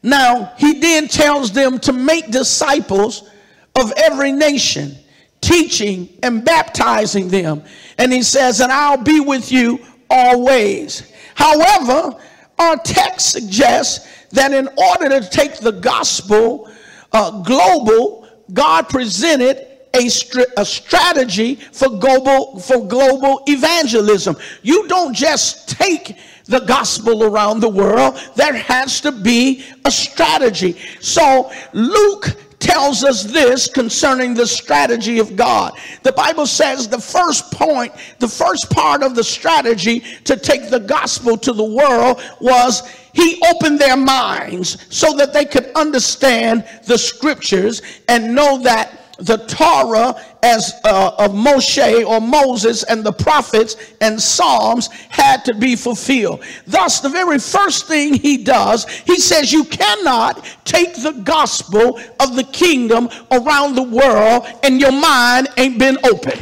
Now, 0.04 0.54
he 0.58 0.80
then 0.80 1.08
tells 1.08 1.52
them 1.52 1.80
to 1.80 1.94
make 1.94 2.30
disciples 2.32 3.30
of 3.76 3.92
every 3.98 4.32
nation, 4.32 4.96
teaching 5.42 6.10
and 6.22 6.46
baptizing 6.46 7.30
them. 7.30 7.64
And 7.98 8.12
he 8.12 8.22
says, 8.22 8.60
And 8.60 8.72
I'll 8.72 9.02
be 9.02 9.20
with 9.20 9.52
you 9.52 9.80
always. 10.10 11.12
However, 11.34 12.16
our 12.60 12.78
text 12.78 13.32
suggests 13.32 14.08
that 14.36 14.54
in 14.54 14.70
order 14.78 15.20
to 15.20 15.30
take 15.30 15.60
the 15.60 15.72
gospel 15.72 16.70
uh, 17.12 17.42
global, 17.42 18.28
God 18.54 18.90
presented 18.90 19.68
a, 19.96 20.08
a 20.58 20.66
strategy 20.66 21.56
for 21.56 21.90
global, 21.90 22.60
for 22.60 22.86
global 22.86 23.42
evangelism. 23.48 24.36
You 24.62 24.88
don't 24.88 25.14
just 25.14 25.70
take 25.70 26.18
the 26.46 26.60
gospel 26.60 27.24
around 27.24 27.60
the 27.60 27.70
world, 27.70 28.20
there 28.36 28.54
has 28.54 29.02
to 29.02 29.12
be 29.12 29.64
a 29.84 29.92
strategy. 29.92 30.78
So 31.00 31.52
Luke 31.74 32.38
tells 32.60 33.04
us 33.04 33.24
this 33.24 33.68
concerning 33.68 34.34
the 34.34 34.46
strategy 34.46 35.20
of 35.20 35.36
God. 35.36 35.74
The 36.04 36.12
Bible 36.12 36.46
says 36.46 36.88
the 36.88 37.00
first 37.00 37.52
point, 37.52 37.94
the 38.20 38.28
first 38.28 38.70
part 38.70 39.04
of 39.04 39.16
the 39.16 39.24
strategy 39.24 40.02
to 40.24 40.36
take 40.36 40.70
the 40.70 40.80
gospel 40.80 41.38
to 41.38 41.54
the 41.54 41.64
world 41.64 42.22
was 42.40 42.84
he 43.16 43.42
opened 43.50 43.80
their 43.80 43.96
minds 43.96 44.78
so 44.90 45.16
that 45.16 45.34
they 45.34 45.46
could 45.46 45.72
understand 45.74 46.66
the 46.86 46.98
scriptures 46.98 47.82
and 48.10 48.36
know 48.36 48.62
that 48.62 49.06
the 49.18 49.38
Torah 49.48 50.22
as 50.44 50.74
uh, 50.84 51.16
of 51.18 51.32
Moshe 51.32 52.06
or 52.06 52.20
Moses 52.20 52.84
and 52.84 53.06
the 53.06 53.14
prophets 53.14 53.78
and 54.02 54.22
Psalms 54.22 54.88
had 54.88 55.46
to 55.46 55.54
be 55.54 55.78
fulfilled. 55.78 56.44
Thus, 56.68 57.00
the 57.00 57.08
very 57.08 57.40
first 57.40 57.88
thing 57.88 58.14
he 58.14 58.44
does, 58.44 58.86
he 58.90 59.18
says, 59.18 59.54
You 59.54 59.64
cannot 59.64 60.46
take 60.66 60.96
the 60.96 61.14
gospel 61.24 61.98
of 62.20 62.36
the 62.36 62.44
kingdom 62.52 63.10
around 63.32 63.76
the 63.76 63.84
world 63.84 64.46
and 64.64 64.82
your 64.82 64.92
mind 64.92 65.48
ain't 65.58 65.80
been 65.80 65.98
opened. 66.04 66.42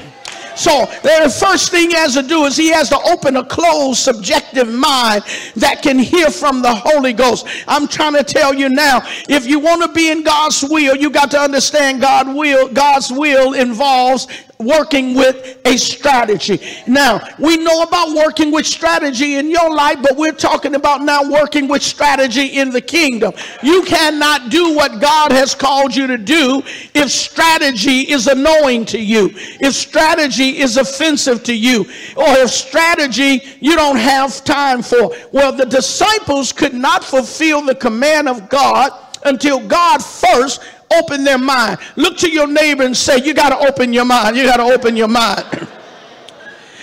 So 0.55 0.85
the 1.03 1.35
first 1.39 1.71
thing 1.71 1.89
he 1.89 1.95
has 1.95 2.13
to 2.15 2.23
do 2.23 2.45
is 2.45 2.55
he 2.55 2.69
has 2.69 2.89
to 2.89 2.99
open 2.99 3.37
a 3.37 3.43
closed 3.43 3.99
subjective 3.99 4.71
mind 4.71 5.23
that 5.55 5.81
can 5.81 5.99
hear 5.99 6.29
from 6.29 6.61
the 6.61 6.73
Holy 6.73 7.13
Ghost. 7.13 7.47
I'm 7.67 7.87
trying 7.87 8.13
to 8.13 8.23
tell 8.23 8.53
you 8.53 8.69
now, 8.69 9.01
if 9.29 9.45
you 9.45 9.59
want 9.59 9.81
to 9.83 9.91
be 9.93 10.11
in 10.11 10.23
God's 10.23 10.63
will, 10.63 10.95
you 10.95 11.09
got 11.09 11.31
to 11.31 11.39
understand 11.39 12.01
God 12.01 12.27
will, 12.27 12.67
God's 12.69 13.11
will 13.11 13.53
involves 13.53 14.27
working 14.59 15.13
with 15.13 15.59
a 15.65 15.77
strategy. 15.77 16.59
Now, 16.87 17.21
we 17.39 17.57
know 17.57 17.83
about 17.83 18.15
working 18.15 18.51
with 18.51 18.65
strategy 18.65 19.35
in 19.35 19.49
your 19.49 19.73
life, 19.73 19.99
but 20.01 20.15
we're 20.15 20.31
talking 20.31 20.75
about 20.75 21.01
now 21.01 21.29
working 21.29 21.67
with 21.67 21.81
strategy 21.81 22.59
in 22.59 22.69
the 22.69 22.81
kingdom. 22.81 23.33
You 23.61 23.83
cannot 23.83 24.49
do 24.49 24.75
what 24.75 25.01
God 25.01 25.31
has 25.31 25.55
called 25.55 25.95
you 25.95 26.07
to 26.07 26.17
do 26.17 26.63
if 26.93 27.11
strategy 27.11 28.11
is 28.11 28.27
annoying 28.27 28.85
to 28.85 28.99
you, 28.99 29.31
if 29.35 29.73
strategy 29.73 30.59
is 30.59 30.77
offensive 30.77 31.43
to 31.43 31.55
you, 31.55 31.81
or 32.15 32.27
if 32.37 32.49
strategy 32.49 33.43
you 33.59 33.75
don't 33.75 33.97
have 33.97 34.43
time 34.43 34.81
for. 34.81 35.15
Well, 35.31 35.51
the 35.51 35.65
disciples 35.65 36.51
could 36.51 36.73
not 36.73 37.03
fulfill 37.03 37.61
the 37.61 37.75
command 37.75 38.29
of 38.29 38.49
God 38.49 38.91
until 39.25 39.65
God 39.65 40.03
first 40.03 40.61
open 40.91 41.23
their 41.23 41.37
mind. 41.37 41.79
Look 41.95 42.17
to 42.19 42.29
your 42.29 42.47
neighbor 42.47 42.83
and 42.83 42.95
say, 42.95 43.17
You 43.17 43.33
got 43.33 43.49
to 43.49 43.67
open 43.67 43.93
your 43.93 44.05
mind. 44.05 44.35
You 44.35 44.43
got 44.43 44.57
to 44.57 44.63
open 44.63 44.95
your 44.95 45.07
mind. 45.07 45.67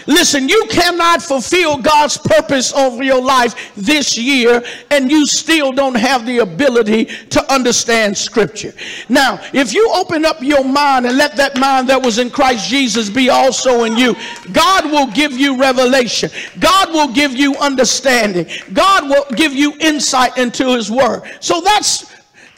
Listen, 0.06 0.48
you 0.48 0.66
cannot 0.68 1.22
fulfill 1.22 1.78
God's 1.78 2.18
purpose 2.18 2.72
over 2.72 3.02
your 3.02 3.22
life 3.22 3.72
this 3.76 4.18
year 4.18 4.62
and 4.90 5.08
you 5.08 5.24
still 5.24 5.70
don't 5.70 5.94
have 5.94 6.26
the 6.26 6.38
ability 6.38 7.04
to 7.04 7.52
understand 7.52 8.16
Scripture. 8.16 8.72
Now, 9.08 9.40
if 9.52 9.72
you 9.72 9.88
open 9.94 10.24
up 10.24 10.42
your 10.42 10.64
mind 10.64 11.06
and 11.06 11.16
let 11.16 11.36
that 11.36 11.58
mind 11.58 11.88
that 11.90 12.02
was 12.02 12.18
in 12.18 12.28
Christ 12.28 12.68
Jesus 12.68 13.08
be 13.08 13.30
also 13.30 13.84
in 13.84 13.96
you, 13.96 14.16
God 14.52 14.86
will 14.86 15.06
give 15.12 15.32
you 15.32 15.56
revelation. 15.56 16.30
God 16.58 16.92
will 16.92 17.12
give 17.12 17.32
you 17.36 17.56
understanding. 17.58 18.46
God 18.72 19.08
will 19.08 19.26
give 19.36 19.52
you 19.52 19.74
insight 19.78 20.36
into 20.38 20.74
His 20.74 20.90
Word. 20.90 21.22
So 21.40 21.60
that's 21.60 22.09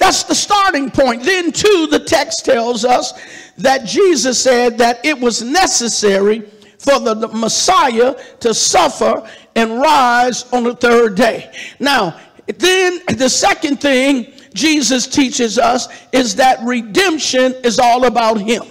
that's 0.03 0.25
the 0.25 0.35
starting 0.35 0.91
point. 0.91 1.23
Then, 1.23 1.53
too, 1.53 1.87
the 1.89 2.01
text 2.01 2.45
tells 2.45 2.85
us 2.85 3.13
that 3.59 3.87
Jesus 3.87 4.43
said 4.43 4.77
that 4.79 5.05
it 5.05 5.17
was 5.17 5.43
necessary 5.43 6.41
for 6.77 6.99
the, 6.99 7.29
Messiah 7.29 8.17
to 8.41 8.53
suffer 8.53 9.31
and 9.55 9.79
rise 9.79 10.53
on 10.53 10.65
the 10.65 10.75
third 10.75 11.15
day. 11.15 11.53
Now, 11.79 12.19
then 12.47 13.01
the 13.17 13.29
second 13.29 13.81
thing 13.81 14.33
Jesus 14.55 15.07
teaches 15.07 15.57
us 15.57 15.87
is 16.11 16.35
that 16.35 16.59
redemption 16.65 17.55
is 17.63 17.79
all 17.79 18.07
about 18.07 18.41
Him. 18.41 18.65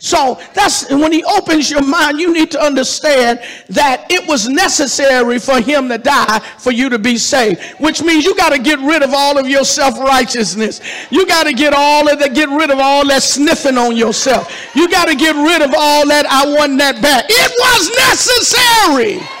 So 0.00 0.40
that's 0.54 0.90
when 0.90 1.12
he 1.12 1.24
opens 1.24 1.70
your 1.70 1.82
mind, 1.82 2.18
you 2.18 2.32
need 2.32 2.50
to 2.52 2.60
understand 2.60 3.40
that 3.70 4.06
it 4.10 4.26
was 4.28 4.48
necessary 4.48 5.38
for 5.38 5.60
him 5.60 5.88
to 5.88 5.98
die 5.98 6.38
for 6.58 6.72
you 6.72 6.88
to 6.88 6.98
be 6.98 7.18
saved, 7.18 7.62
which 7.80 8.02
means 8.02 8.24
you 8.24 8.36
got 8.36 8.50
to 8.50 8.58
get 8.58 8.78
rid 8.80 9.02
of 9.02 9.12
all 9.12 9.38
of 9.38 9.48
your 9.48 9.64
self 9.64 9.98
righteousness. 9.98 10.80
You 11.10 11.26
got 11.26 11.44
to 11.44 11.52
get 11.52 11.72
all 11.74 12.08
of 12.08 12.18
that, 12.18 12.34
get 12.34 12.48
rid 12.48 12.70
of 12.70 12.78
all 12.78 13.06
that 13.08 13.22
sniffing 13.22 13.78
on 13.78 13.96
yourself. 13.96 14.52
You 14.74 14.88
got 14.90 15.06
to 15.06 15.14
get 15.14 15.34
rid 15.34 15.62
of 15.62 15.74
all 15.76 16.06
that 16.08 16.26
I 16.26 16.46
want 16.46 16.78
that 16.78 17.00
back. 17.02 17.26
It 17.28 17.52
was 17.58 17.90
necessary 18.08 19.35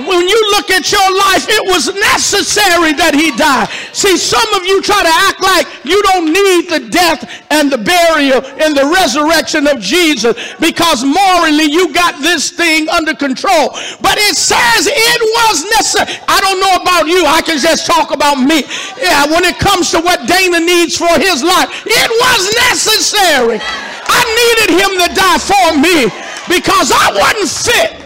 when 0.00 0.24
you 0.24 0.40
look 0.56 0.72
at 0.72 0.88
your 0.88 1.04
life, 1.28 1.44
it 1.48 1.64
was 1.68 1.92
necessary 1.92 2.96
that 2.96 3.12
he 3.12 3.28
died. 3.36 3.68
See, 3.92 4.16
some 4.16 4.48
of 4.56 4.64
you 4.64 4.80
try 4.80 5.04
to 5.04 5.14
act 5.28 5.44
like 5.44 5.68
you 5.84 6.00
don't 6.08 6.32
need 6.32 6.72
the 6.72 6.88
death 6.88 7.28
and 7.52 7.68
the 7.68 7.76
burial 7.76 8.40
and 8.56 8.72
the 8.72 8.88
resurrection 8.88 9.68
of 9.68 9.84
Jesus 9.84 10.32
because 10.56 11.04
morally 11.04 11.68
you 11.68 11.92
got 11.92 12.16
this 12.24 12.50
thing 12.50 12.88
under 12.88 13.12
control. 13.12 13.76
But 14.00 14.16
it 14.16 14.36
says 14.36 14.88
it 14.88 15.20
was 15.44 15.64
necessary. 15.76 16.08
I 16.24 16.40
don't 16.40 16.60
know 16.60 16.80
about 16.80 17.04
you. 17.06 17.28
I 17.28 17.44
can 17.44 17.60
just 17.60 17.84
talk 17.84 18.16
about 18.16 18.40
me. 18.40 18.64
Yeah, 18.96 19.28
when 19.28 19.44
it 19.44 19.60
comes 19.60 19.92
to 19.92 20.00
what 20.00 20.24
Dana 20.24 20.60
needs 20.60 20.96
for 20.96 21.12
his 21.20 21.44
life, 21.44 21.68
it 21.84 22.10
was 22.16 22.42
necessary. 22.72 23.60
I 23.60 24.20
needed 24.24 24.70
him 24.80 24.92
to 25.04 25.08
die 25.12 25.40
for 25.40 25.68
me 25.76 26.08
because 26.48 26.92
I 26.92 27.12
wasn't 27.12 27.52
fit 27.52 28.02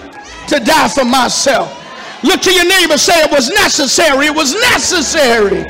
to 0.48 0.60
die 0.60 0.88
for 0.88 1.04
myself. 1.04 1.75
Look 2.26 2.42
to 2.42 2.52
your 2.52 2.66
neighbor, 2.66 2.98
say 2.98 3.22
it 3.22 3.30
was 3.30 3.48
necessary. 3.50 4.26
It 4.26 4.34
was 4.34 4.52
necessary. 4.72 5.64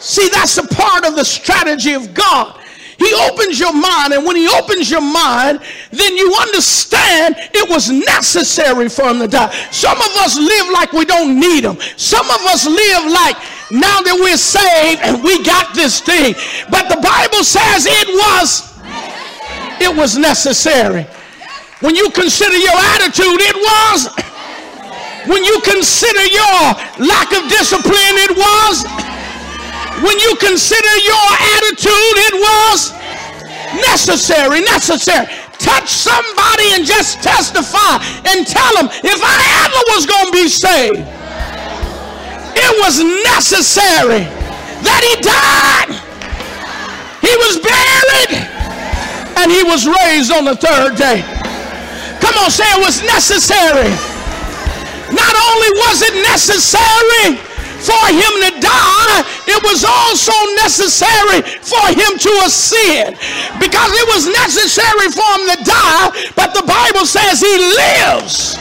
See, 0.00 0.28
that's 0.28 0.58
a 0.58 0.66
part 0.66 1.06
of 1.06 1.14
the 1.14 1.24
strategy 1.24 1.94
of 1.94 2.12
God. 2.12 2.60
He 2.98 3.12
opens 3.30 3.60
your 3.60 3.72
mind, 3.72 4.14
and 4.14 4.24
when 4.24 4.36
he 4.36 4.48
opens 4.48 4.90
your 4.90 5.02
mind, 5.02 5.60
then 5.90 6.16
you 6.16 6.34
understand 6.40 7.36
it 7.38 7.68
was 7.68 7.90
necessary 7.90 8.88
for 8.88 9.10
him 9.10 9.18
to 9.20 9.28
die. 9.28 9.54
Some 9.70 9.98
of 9.98 10.10
us 10.18 10.38
live 10.38 10.70
like 10.72 10.92
we 10.92 11.04
don't 11.04 11.38
need 11.38 11.62
him. 11.64 11.78
Some 11.96 12.26
of 12.26 12.40
us 12.46 12.66
live 12.66 13.04
like 13.04 13.36
now 13.70 14.00
that 14.00 14.16
we're 14.18 14.36
saved 14.36 15.02
and 15.02 15.22
we 15.22 15.44
got 15.44 15.74
this 15.74 16.00
thing. 16.00 16.34
But 16.70 16.88
the 16.88 17.00
Bible 17.00 17.44
says 17.44 17.86
it 17.86 18.08
was 18.08 18.72
it 19.80 19.94
was 19.94 20.16
necessary. 20.16 21.06
When 21.80 21.94
you 21.94 22.08
consider 22.08 22.56
your 22.56 22.78
attitude, 22.96 23.36
it 23.36 23.56
was. 23.56 24.08
When 25.28 25.44
you 25.44 25.60
consider 25.60 26.24
your 26.24 26.62
lack 27.04 27.28
of 27.36 27.50
discipline, 27.52 28.16
it 28.16 28.32
was. 28.32 28.86
When 30.00 30.18
you 30.18 30.36
consider 30.40 30.94
your 31.04 31.28
attitude, 31.58 32.16
it 32.32 32.34
was 32.40 32.92
necessary, 33.84 34.60
necessary. 34.62 35.26
Touch 35.58 35.88
somebody 35.88 36.72
and 36.72 36.86
just 36.86 37.22
testify 37.22 38.00
and 38.24 38.46
tell 38.46 38.72
them 38.76 38.88
if 39.04 39.20
I 39.20 39.36
ever 39.68 39.82
was 39.92 40.06
going 40.06 40.26
to 40.26 40.32
be 40.32 40.48
saved, 40.48 41.04
it 42.56 42.72
was 42.80 43.04
necessary 43.36 44.24
that 44.80 45.00
he 45.04 45.12
died, 45.20 45.92
he 47.20 47.36
was 47.36 47.60
buried, 47.60 48.48
and 49.36 49.52
he 49.52 49.62
was 49.64 49.84
raised 49.84 50.32
on 50.32 50.44
the 50.46 50.56
third 50.56 50.96
day. 50.96 51.45
Come 52.20 52.36
on, 52.42 52.50
say 52.50 52.66
it 52.72 52.80
was 52.80 53.02
necessary. 53.02 53.90
Not 55.12 55.34
only 55.34 55.70
was 55.86 56.02
it 56.02 56.14
necessary 56.26 57.38
for 57.78 58.04
him 58.10 58.32
to 58.42 58.50
die, 58.58 59.18
it 59.46 59.60
was 59.62 59.86
also 59.86 60.34
necessary 60.58 61.46
for 61.62 61.84
him 61.94 62.18
to 62.18 62.32
ascend. 62.42 63.14
Because 63.62 63.90
it 63.94 64.06
was 64.10 64.26
necessary 64.26 65.08
for 65.14 65.28
him 65.38 65.44
to 65.54 65.58
die, 65.62 66.06
but 66.34 66.54
the 66.54 66.66
Bible 66.66 67.06
says 67.06 67.38
he 67.38 67.54
lives 67.54 68.58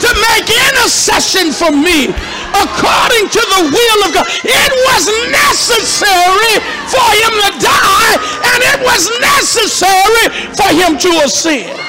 to 0.00 0.10
make 0.32 0.48
intercession 0.48 1.52
for 1.52 1.72
me 1.72 2.08
according 2.56 3.28
to 3.30 3.42
the 3.52 3.62
will 3.68 4.00
of 4.04 4.10
God. 4.12 4.26
It 4.42 4.72
was 4.90 5.02
necessary 5.30 6.54
for 6.90 7.08
him 7.16 7.32
to 7.46 7.50
die, 7.62 8.14
and 8.52 8.58
it 8.74 8.80
was 8.84 9.08
necessary 9.20 10.26
for 10.56 10.68
him 10.72 10.98
to 10.98 11.10
ascend. 11.24 11.80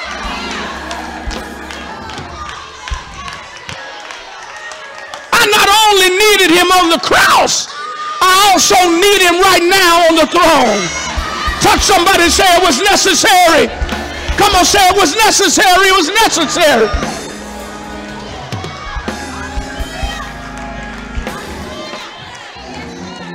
Needed 6.32 6.50
him 6.50 6.72
on 6.72 6.88
the 6.88 6.98
cross, 6.98 7.68
I 8.24 8.52
also 8.52 8.76
need 8.88 9.20
him 9.20 9.36
right 9.40 9.60
now 9.60 10.08
on 10.08 10.14
the 10.16 10.28
throne. 10.32 10.80
Touch 11.60 11.84
somebody 11.84 12.30
say 12.30 12.48
it 12.56 12.62
was 12.64 12.80
necessary. 12.80 13.68
Come 14.40 14.54
on, 14.56 14.64
say 14.64 14.80
it 14.88 14.96
was 14.96 15.14
necessary. 15.14 15.88
It 15.88 15.96
was 15.96 16.08
necessary. 16.08 16.88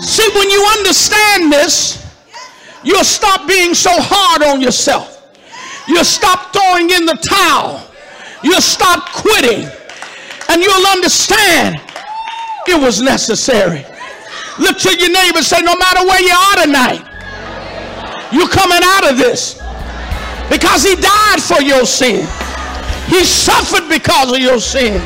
See, 0.02 0.30
when 0.34 0.50
you 0.50 0.66
understand 0.78 1.52
this, 1.52 2.04
you'll 2.84 3.04
stop 3.04 3.48
being 3.48 3.74
so 3.74 3.92
hard 3.94 4.42
on 4.42 4.62
yourself. 4.62 5.14
You'll 5.88 6.04
stop 6.04 6.52
throwing 6.54 6.90
in 6.90 7.06
the 7.06 7.16
towel. 7.16 7.86
You'll 8.44 8.62
stop 8.62 9.12
quitting. 9.14 9.70
And 10.50 10.64
you'll 10.64 10.88
understand 10.88 11.82
it 12.70 12.80
was 12.80 13.02
necessary. 13.02 13.86
Look 14.60 14.78
to 14.80 14.98
your 14.98 15.12
neighbor 15.12 15.38
and 15.38 15.46
say, 15.46 15.62
no 15.62 15.76
matter 15.76 16.06
where 16.06 16.22
you 16.22 16.34
are 16.34 16.66
tonight, 16.66 17.04
you're 18.32 18.50
coming 18.50 18.82
out 18.84 19.10
of 19.10 19.18
this. 19.18 19.62
Because 20.50 20.84
he 20.84 20.96
died 20.96 21.42
for 21.42 21.62
your 21.62 21.86
sin. 21.86 22.28
He 23.08 23.24
suffered 23.24 23.88
because 23.90 24.32
of 24.32 24.40
your 24.40 24.60
sin. 24.60 25.02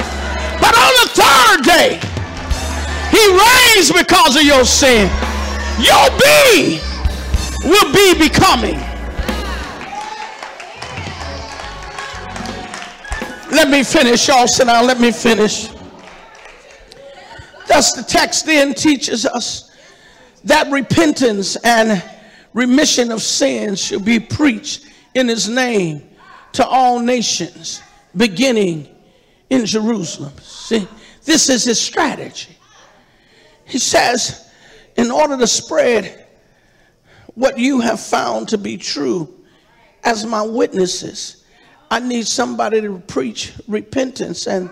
But 0.60 0.74
on 0.78 0.94
the 1.02 1.10
third 1.14 1.64
day, 1.64 2.00
he 3.10 3.24
raised 3.30 3.94
because 3.94 4.36
of 4.36 4.44
your 4.44 4.66
sin. 4.66 5.10
Your 5.80 6.10
be 6.18 6.80
will 7.64 7.92
be 7.94 8.18
becoming. 8.18 8.80
Let 13.52 13.70
me 13.70 13.84
finish, 13.84 14.28
y'all. 14.28 14.48
Sit 14.48 14.66
down. 14.66 14.88
Let 14.88 15.00
me 15.00 15.12
finish. 15.12 15.70
Thus, 17.72 17.94
the 17.94 18.04
text 18.04 18.46
then 18.46 18.74
teaches 18.74 19.26
us 19.26 19.72
that 20.44 20.70
repentance 20.70 21.56
and 21.56 22.04
remission 22.54 23.14
of 23.14 23.22
sins 23.22 23.82
should 23.82 24.04
be 24.04 24.20
preached 24.20 24.88
in 25.14 25.30
his 25.30 25.48
name 25.48 26.04
to 26.52 26.68
all 26.68 27.00
nations, 27.00 27.82
beginning 28.18 28.94
in 29.50 29.66
Jerusalem. 29.66 30.34
See, 30.42 30.86
this 31.24 31.48
is 31.48 31.64
his 31.64 31.80
strategy. 31.80 32.58
He 33.64 33.80
says, 33.80 34.52
in 34.98 35.10
order 35.10 35.38
to 35.38 35.48
spread 35.48 36.28
what 37.36 37.58
you 37.58 37.80
have 37.80 38.02
found 38.02 38.50
to 38.50 38.58
be 38.58 38.76
true 38.76 39.34
as 40.04 40.26
my 40.26 40.42
witnesses, 40.42 41.46
I 41.90 42.02
need 42.02 42.28
somebody 42.28 42.82
to 42.82 43.00
preach 43.00 43.54
repentance 43.70 44.46
and 44.46 44.70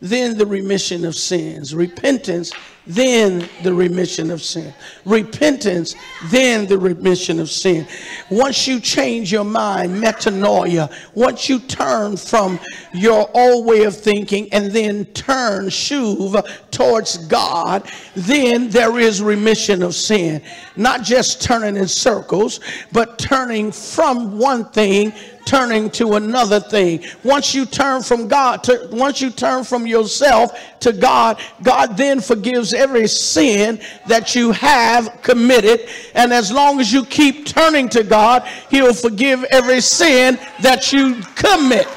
then 0.00 0.38
the 0.38 0.46
remission 0.46 1.04
of 1.04 1.14
sins. 1.14 1.74
Repentance, 1.74 2.52
then 2.86 3.48
the 3.62 3.74
remission 3.74 4.30
of 4.30 4.42
sin. 4.42 4.72
Repentance, 5.04 5.94
then 6.26 6.66
the 6.66 6.78
remission 6.78 7.40
of 7.40 7.50
sin. 7.50 7.86
Once 8.30 8.66
you 8.66 8.80
change 8.80 9.32
your 9.32 9.44
mind, 9.44 9.92
metanoia, 9.92 10.90
once 11.14 11.48
you 11.48 11.58
turn 11.58 12.16
from 12.16 12.60
your 12.94 13.28
old 13.34 13.66
way 13.66 13.84
of 13.84 13.96
thinking 13.96 14.52
and 14.52 14.70
then 14.70 15.04
turn, 15.06 15.66
shuv, 15.66 16.70
towards 16.70 17.18
God, 17.26 17.90
then 18.14 18.70
there 18.70 18.98
is 18.98 19.20
remission 19.20 19.82
of 19.82 19.94
sin. 19.94 20.40
Not 20.76 21.02
just 21.02 21.42
turning 21.42 21.76
in 21.76 21.88
circles, 21.88 22.60
but 22.92 23.18
turning 23.18 23.72
from 23.72 24.38
one 24.38 24.64
thing 24.70 25.12
turning 25.48 25.88
to 25.88 26.14
another 26.14 26.60
thing. 26.60 27.02
Once 27.24 27.54
you 27.54 27.64
turn 27.64 28.02
from 28.02 28.28
God, 28.28 28.62
to, 28.64 28.86
once 28.92 29.22
you 29.22 29.30
turn 29.30 29.64
from 29.64 29.86
yourself 29.86 30.52
to 30.80 30.92
God, 30.92 31.40
God 31.62 31.96
then 31.96 32.20
forgives 32.20 32.74
every 32.74 33.08
sin 33.08 33.80
that 34.06 34.34
you 34.34 34.52
have 34.52 35.22
committed. 35.22 35.88
And 36.14 36.34
as 36.34 36.52
long 36.52 36.80
as 36.80 36.92
you 36.92 37.02
keep 37.06 37.46
turning 37.46 37.88
to 37.90 38.04
God, 38.04 38.46
He'll 38.70 38.92
forgive 38.92 39.42
every 39.44 39.80
sin 39.80 40.38
that 40.60 40.92
you 40.92 41.22
commit. 41.34 41.88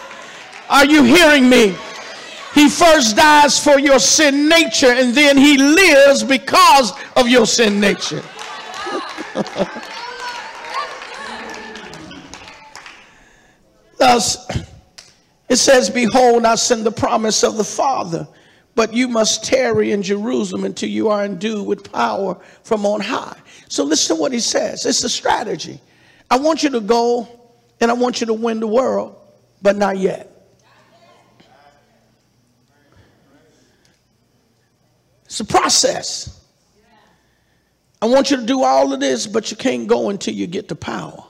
Are 0.70 0.86
you 0.86 1.04
hearing 1.04 1.50
me? 1.50 1.76
He 2.54 2.70
first 2.70 3.18
dies 3.18 3.62
for 3.62 3.80
your 3.80 4.00
sin 4.00 4.48
nature 4.48 4.92
and 4.92 5.14
then 5.14 5.38
he 5.38 5.58
lives 5.58 6.24
because 6.24 6.92
of 7.16 7.28
your 7.28 7.46
sin 7.46 7.80
nature. 7.80 8.24
Thus, 14.02 14.48
it 15.48 15.58
says, 15.58 15.88
Behold, 15.88 16.44
I 16.44 16.56
send 16.56 16.88
the 16.88 16.92
promise 16.92 17.44
of 17.44 17.56
the 17.56 17.64
Father, 17.64 18.28
but 18.74 18.96
you 18.96 19.08
must 19.08 19.44
tarry 19.44 19.92
in 19.92 20.02
Jerusalem 20.02 20.64
until 20.64 20.90
you 20.90 21.10
are 21.10 21.24
endued 21.24 21.68
with 21.68 21.92
power 21.92 22.36
from 22.64 22.84
on 22.84 23.02
high. 23.02 23.38
So 23.70 23.84
listen 23.84 24.16
to 24.16 24.20
what 24.20 24.32
he 24.32 24.40
says. 24.40 24.88
It's 24.88 25.04
a 25.04 25.10
strategy. 25.10 25.80
I 26.32 26.40
want 26.40 26.64
you 26.64 26.72
to 26.72 26.82
go 26.82 27.28
and 27.80 27.92
I 27.92 27.94
want 27.94 28.22
you 28.22 28.26
to 28.26 28.34
win 28.34 28.60
the 28.60 28.66
world, 28.66 29.16
but 29.62 29.76
not 29.76 30.00
yet. 30.00 30.32
It's 35.26 35.42
a 35.42 35.46
process. 35.46 36.44
I 38.02 38.08
want 38.08 38.32
you 38.32 38.38
to 38.38 38.46
do 38.48 38.64
all 38.64 38.94
of 38.94 39.00
this, 39.00 39.28
but 39.28 39.52
you 39.52 39.58
can't 39.58 39.88
go 39.88 40.10
until 40.10 40.34
you 40.34 40.48
get 40.48 40.70
the 40.70 40.76
power. 40.76 41.24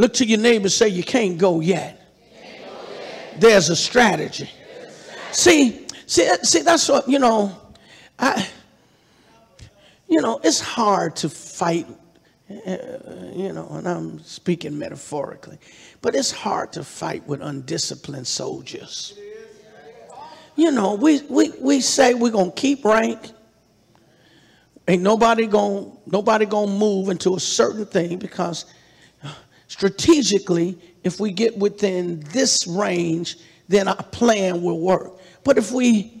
Look 0.00 0.14
to 0.14 0.24
your 0.24 0.38
neighbor 0.38 0.70
say, 0.70 0.88
You 0.88 1.04
can't 1.04 1.36
go 1.36 1.60
yet. 1.60 2.00
There's 3.36 3.68
a 3.68 3.76
strategy. 3.76 4.48
See, 5.30 5.86
see, 6.06 6.26
see, 6.42 6.62
that's 6.62 6.88
what, 6.88 7.06
you 7.06 7.18
know, 7.18 7.54
I, 8.18 8.48
you 10.08 10.22
know, 10.22 10.40
it's 10.42 10.58
hard 10.58 11.16
to 11.16 11.28
fight, 11.28 11.86
uh, 12.50 12.76
you 13.34 13.52
know, 13.52 13.68
and 13.72 13.86
I'm 13.86 14.20
speaking 14.20 14.78
metaphorically, 14.78 15.58
but 16.00 16.14
it's 16.14 16.30
hard 16.30 16.72
to 16.72 16.82
fight 16.82 17.26
with 17.26 17.42
undisciplined 17.42 18.26
soldiers. 18.26 19.18
You 20.56 20.70
know, 20.70 20.94
we, 20.94 21.20
we, 21.28 21.50
we 21.60 21.82
say 21.82 22.14
we're 22.14 22.32
going 22.32 22.52
to 22.52 22.56
keep 22.56 22.86
rank. 22.86 23.32
Ain't 24.88 25.02
nobody 25.02 25.46
going 25.46 25.92
nobody 26.06 26.46
to 26.46 26.66
move 26.66 27.10
into 27.10 27.36
a 27.36 27.40
certain 27.40 27.84
thing 27.84 28.18
because 28.18 28.64
strategically, 29.70 30.76
if 31.04 31.20
we 31.20 31.30
get 31.30 31.56
within 31.56 32.18
this 32.32 32.66
range, 32.66 33.36
then 33.68 33.86
our 33.86 34.02
plan 34.02 34.62
will 34.62 34.80
work. 34.80 35.12
But 35.44 35.58
if 35.58 35.70
we 35.70 36.20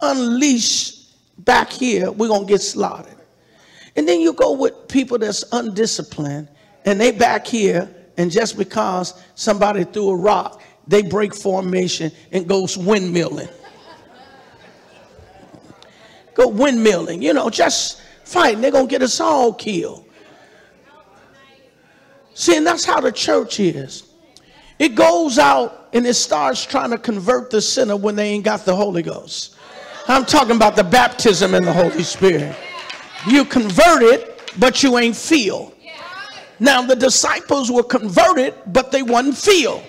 unleash 0.00 0.94
back 1.36 1.70
here, 1.70 2.10
we're 2.10 2.28
going 2.28 2.46
to 2.46 2.48
get 2.50 2.62
slaughtered. 2.62 3.18
And 3.96 4.08
then 4.08 4.20
you 4.20 4.32
go 4.32 4.52
with 4.52 4.88
people 4.88 5.18
that's 5.18 5.44
undisciplined 5.52 6.48
and 6.86 6.98
they 6.98 7.12
back 7.12 7.46
here, 7.46 7.94
and 8.16 8.30
just 8.30 8.56
because 8.56 9.22
somebody 9.34 9.84
threw 9.84 10.08
a 10.08 10.16
rock, 10.16 10.62
they 10.86 11.02
break 11.02 11.34
formation 11.34 12.10
and 12.32 12.48
goes 12.48 12.78
windmilling. 12.78 13.52
Go 16.32 16.50
windmilling, 16.50 17.20
you 17.20 17.34
know, 17.34 17.50
just 17.50 18.00
fighting. 18.24 18.62
They're 18.62 18.70
going 18.70 18.86
to 18.86 18.90
get 18.90 19.02
us 19.02 19.20
all 19.20 19.52
killed. 19.52 20.06
See, 22.40 22.56
and 22.56 22.66
that's 22.66 22.86
how 22.86 23.02
the 23.02 23.12
church 23.12 23.60
is. 23.60 24.04
It 24.78 24.94
goes 24.94 25.38
out 25.38 25.90
and 25.92 26.06
it 26.06 26.14
starts 26.14 26.64
trying 26.64 26.88
to 26.88 26.96
convert 26.96 27.50
the 27.50 27.60
sinner 27.60 27.96
when 27.96 28.16
they 28.16 28.30
ain't 28.30 28.46
got 28.46 28.64
the 28.64 28.74
Holy 28.74 29.02
Ghost. 29.02 29.56
I'm 30.08 30.24
talking 30.24 30.56
about 30.56 30.74
the 30.74 30.82
baptism 30.82 31.54
in 31.54 31.66
the 31.66 31.72
Holy 31.74 32.02
Spirit. 32.02 32.56
You 33.28 33.44
converted, 33.44 34.32
but 34.58 34.82
you 34.82 34.96
ain't 34.96 35.16
filled. 35.16 35.74
Now 36.58 36.80
the 36.80 36.96
disciples 36.96 37.70
were 37.70 37.82
converted, 37.82 38.54
but 38.68 38.90
they 38.90 39.02
wasn't 39.02 39.36
filled. 39.36 39.82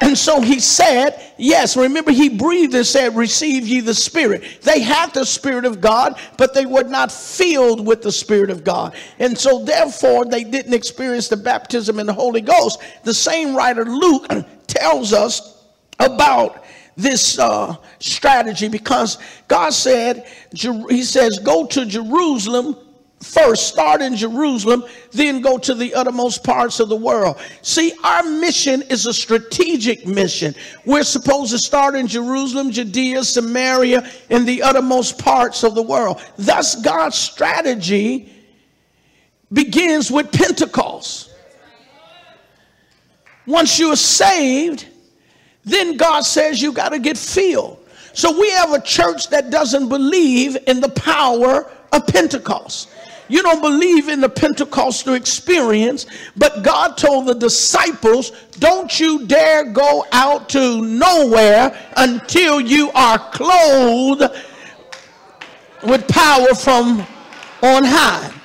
And 0.00 0.16
so 0.16 0.40
he 0.40 0.60
said, 0.60 1.32
Yes, 1.36 1.76
remember 1.76 2.10
he 2.10 2.28
breathed 2.28 2.74
and 2.74 2.86
said, 2.86 3.16
Receive 3.16 3.66
ye 3.66 3.80
the 3.80 3.94
Spirit. 3.94 4.62
They 4.62 4.80
had 4.80 5.12
the 5.12 5.24
Spirit 5.24 5.64
of 5.64 5.80
God, 5.80 6.18
but 6.36 6.54
they 6.54 6.66
were 6.66 6.84
not 6.84 7.10
filled 7.10 7.86
with 7.86 8.02
the 8.02 8.12
Spirit 8.12 8.50
of 8.50 8.64
God. 8.64 8.94
And 9.18 9.36
so 9.36 9.64
therefore 9.64 10.24
they 10.24 10.44
didn't 10.44 10.74
experience 10.74 11.28
the 11.28 11.36
baptism 11.36 11.98
in 11.98 12.06
the 12.06 12.12
Holy 12.12 12.40
Ghost. 12.40 12.80
The 13.04 13.14
same 13.14 13.54
writer 13.56 13.84
Luke 13.84 14.26
tells 14.66 15.12
us 15.12 15.64
about 15.98 16.64
this 16.96 17.38
uh, 17.38 17.76
strategy 18.00 18.68
because 18.68 19.18
God 19.46 19.70
said, 19.70 20.26
He 20.52 21.02
says, 21.02 21.38
Go 21.38 21.66
to 21.66 21.86
Jerusalem 21.86 22.76
first 23.20 23.68
start 23.68 24.00
in 24.00 24.16
Jerusalem, 24.16 24.84
then 25.10 25.40
go 25.40 25.58
to 25.58 25.74
the 25.74 25.94
uttermost 25.94 26.44
parts 26.44 26.80
of 26.80 26.88
the 26.88 26.96
world. 26.96 27.36
See, 27.62 27.92
our 28.04 28.22
mission 28.22 28.82
is 28.82 29.06
a 29.06 29.14
strategic 29.14 30.06
mission. 30.06 30.54
We're 30.84 31.02
supposed 31.02 31.50
to 31.52 31.58
start 31.58 31.94
in 31.94 32.06
Jerusalem, 32.06 32.70
Judea, 32.70 33.24
Samaria, 33.24 34.08
and 34.30 34.46
the 34.46 34.62
uttermost 34.62 35.18
parts 35.18 35.64
of 35.64 35.74
the 35.74 35.82
world. 35.82 36.22
Thus, 36.36 36.80
God's 36.80 37.16
strategy 37.16 38.32
begins 39.52 40.10
with 40.10 40.30
Pentecost. 40.30 41.34
Once 43.46 43.78
you're 43.78 43.96
saved, 43.96 44.86
then 45.64 45.96
God 45.96 46.20
says 46.20 46.60
you 46.60 46.72
got 46.72 46.90
to 46.90 46.98
get 46.98 47.16
filled. 47.16 47.84
So 48.12 48.38
we 48.38 48.50
have 48.50 48.72
a 48.72 48.80
church 48.80 49.30
that 49.30 49.50
doesn't 49.50 49.88
believe 49.88 50.56
in 50.66 50.80
the 50.80 50.88
power 50.90 51.70
of 51.92 52.06
Pentecost. 52.06 52.90
You 53.28 53.42
don't 53.42 53.60
believe 53.60 54.08
in 54.08 54.20
the 54.20 54.28
Pentecostal 54.28 55.14
experience, 55.14 56.06
but 56.36 56.62
God 56.62 56.96
told 56.96 57.26
the 57.26 57.34
disciples, 57.34 58.32
Don't 58.58 58.98
you 58.98 59.26
dare 59.26 59.64
go 59.64 60.06
out 60.12 60.48
to 60.50 60.80
nowhere 60.82 61.78
until 61.96 62.60
you 62.60 62.90
are 62.92 63.18
clothed 63.30 64.22
with 65.82 66.08
power 66.08 66.54
from 66.54 67.06
on 67.62 67.84
high. 67.84 68.37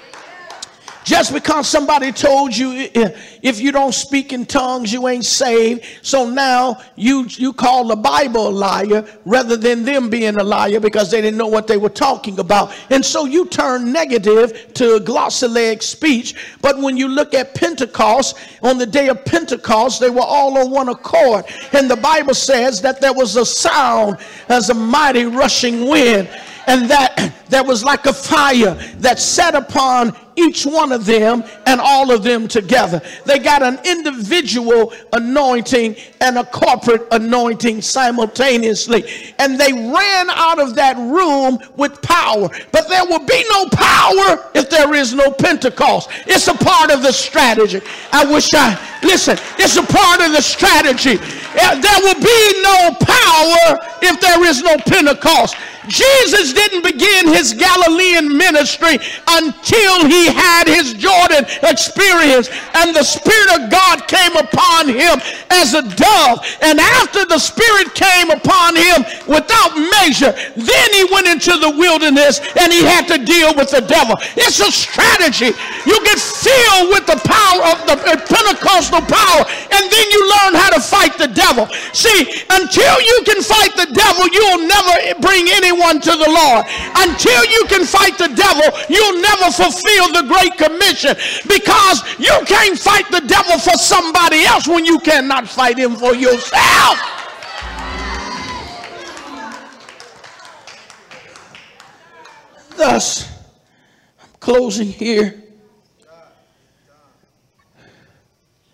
Just 1.04 1.34
because 1.34 1.68
somebody 1.68 2.12
told 2.12 2.56
you 2.56 2.90
if 2.94 3.60
you 3.60 3.72
don't 3.72 3.94
speak 3.94 4.32
in 4.32 4.46
tongues, 4.46 4.94
you 4.94 5.08
ain't 5.08 5.26
saved. 5.26 5.84
So 6.02 6.30
now 6.30 6.82
you, 6.96 7.26
you 7.30 7.54
call 7.54 7.88
the 7.88 7.96
Bible 7.96 8.48
a 8.48 8.50
liar 8.50 9.06
rather 9.26 9.58
than 9.58 9.84
them 9.84 10.10
being 10.10 10.38
a 10.38 10.44
liar 10.44 10.80
because 10.80 11.12
they 11.12 11.22
didn't 11.22 11.38
know 11.38 11.48
what 11.48 11.68
they 11.68 11.78
were 11.78 11.90
talking 11.90 12.40
about. 12.40 12.74
And 12.90 13.04
so 13.04 13.26
you 13.26 13.46
turn 13.48 13.92
negative 13.92 14.74
to 14.76 15.00
glossolalia 15.00 15.82
speech. 15.82 16.36
But 16.62 16.78
when 16.80 16.98
you 16.98 17.08
look 17.08 17.34
at 17.34 17.54
Pentecost, 17.54 18.38
on 18.62 18.78
the 18.78 18.86
day 18.86 19.10
of 19.10 19.24
Pentecost, 19.26 20.00
they 20.00 20.10
were 20.10 20.22
all 20.22 20.58
on 20.58 20.72
one 20.72 20.90
accord. 20.90 21.46
And 21.74 21.90
the 21.90 21.98
Bible 21.98 22.34
says 22.34 22.82
that 22.82 23.02
there 23.02 23.14
was 23.14 23.36
a 23.36 23.46
sound 23.46 24.18
as 24.50 24.70
a 24.70 24.74
mighty 24.74 25.26
rushing 25.26 25.88
wind 25.88 26.30
and 26.68 26.90
that 26.90 27.34
there 27.50 27.64
was 27.64 27.84
like 27.84 28.06
a 28.06 28.14
fire 28.14 28.74
that 28.98 29.20
set 29.20 29.56
upon 29.56 30.16
each 30.36 30.66
one 30.66 30.92
of 30.92 31.06
them 31.06 31.44
and 31.66 31.80
all 31.80 32.12
of 32.12 32.24
them 32.24 32.48
together. 32.48 33.02
They 33.26 33.40
got 33.40 33.62
an 33.62 33.80
individual 33.86 34.94
anointing 35.14 35.96
and 36.22 36.38
a 36.38 36.44
corporate 36.44 37.08
anointing 37.12 37.82
simultaneously. 37.82 39.34
And 39.40 39.60
they 39.60 39.72
ran 39.72 40.30
out 40.32 40.60
of 40.60 40.76
that 40.76 40.98
room 40.98 41.60
with 41.76 42.02
power. 42.02 42.50
But 42.72 42.90
there 42.90 43.06
will 43.06 43.26
be 43.26 43.46
no 43.50 43.68
power 43.70 44.50
if 44.56 44.70
there 44.70 44.94
is 44.96 45.14
no 45.14 45.32
Pentecost. 45.32 46.10
It's 46.26 46.48
a 46.48 46.56
part 46.56 46.92
of 46.92 47.04
the 47.04 47.12
strategy. 47.12 47.82
I 48.12 48.26
wish 48.26 48.54
I, 48.54 48.80
listen, 49.04 49.38
it's 49.58 49.78
a 49.78 49.84
part 49.84 50.22
of 50.22 50.32
the 50.32 50.42
strategy. 50.42 51.20
Eh, 51.56 51.80
there 51.80 52.00
will 52.02 52.20
be 52.20 52.62
no 52.64 52.96
power 53.00 53.78
if 54.02 54.20
there 54.20 54.44
is 54.46 54.64
no 54.64 54.78
Pentecost. 54.78 55.56
Jesus 55.88 56.54
didn't 56.54 56.84
begin 56.84 57.28
his 57.28 57.54
Galilean 57.54 58.36
ministry 58.36 58.98
until 59.28 60.08
he 60.08 60.32
had 60.32 60.68
his 60.68 60.94
Jordan 60.94 61.46
experience 61.64 62.50
and 62.76 62.96
the 62.96 63.04
Spirit 63.04 63.50
of 63.60 63.70
God 63.70 64.08
came 64.08 64.36
upon 64.36 64.88
him 64.88 65.20
as 65.52 65.74
a 65.74 65.84
dove. 65.84 66.40
And 66.62 66.80
after 66.80 67.26
the 67.26 67.40
Spirit 67.40 67.94
came 67.94 68.32
upon 68.32 68.76
him 68.76 69.04
without 69.28 69.76
measure, 69.76 70.32
then 70.56 70.88
he 70.94 71.04
went 71.12 71.28
into 71.28 71.58
the 71.58 71.72
wilderness 71.76 72.40
and 72.60 72.72
he 72.72 72.84
had 72.84 73.08
to 73.08 73.18
deal 73.24 73.54
with 73.56 73.72
the 73.72 73.82
devil. 73.82 74.16
It's 74.36 74.60
a 74.60 74.72
strategy. 74.72 75.52
You 75.86 75.98
get 76.04 76.20
filled 76.20 76.96
with 76.96 77.06
the 77.06 77.20
power 77.24 77.62
of 77.74 77.78
the 77.88 77.96
uh, 78.00 78.16
Pentecostal 78.24 79.04
power 79.04 79.42
and 79.48 79.84
then 79.92 80.06
you 80.12 80.22
learn 80.30 80.54
how 80.56 80.72
to 80.72 80.82
fight 80.82 81.18
the 81.18 81.28
devil. 81.28 81.68
See, 81.92 82.44
until 82.50 82.96
you 83.02 83.18
can 83.26 83.42
fight 83.44 83.76
the 83.76 83.90
devil, 83.92 84.28
you'll 84.32 84.68
never 84.68 85.20
bring 85.22 85.48
anyone 85.74 86.00
to 86.02 86.12
the 86.12 86.30
Lord. 86.30 86.66
Until 86.96 87.46
you 87.46 87.66
can 87.68 87.86
fight 87.86 88.18
the 88.18 88.30
devil, 88.36 88.80
you'll 88.90 89.22
never 89.22 89.52
fulfill 89.52 90.14
the 90.14 90.26
Great 90.28 90.58
Commission 90.58 91.16
because 91.48 92.04
you 92.20 92.34
can't 92.46 92.78
fight 92.78 93.10
the 93.12 93.22
devil 93.22 93.58
for 93.60 93.78
somebody 93.78 94.44
else 94.46 94.68
when 94.68 94.86
you 94.86 95.00
cannot 95.00 95.48
fight 95.48 95.78
him 95.78 95.96
for 95.96 96.16
yourself. 96.16 97.00
Thus, 102.76 103.30
I'm 104.22 104.30
closing 104.40 104.88
here. 104.88 105.42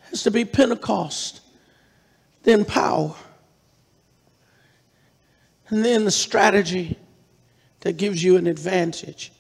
Has 0.10 0.24
to 0.24 0.32
be 0.32 0.44
Pentecost, 0.44 1.42
then 2.42 2.66
power, 2.66 3.14
and 5.70 5.86
then 5.86 6.06
the 6.06 6.12
strategy 6.12 6.98
that 7.82 7.94
gives 7.98 8.24
you 8.24 8.38
an 8.38 8.48
advantage 8.48 9.32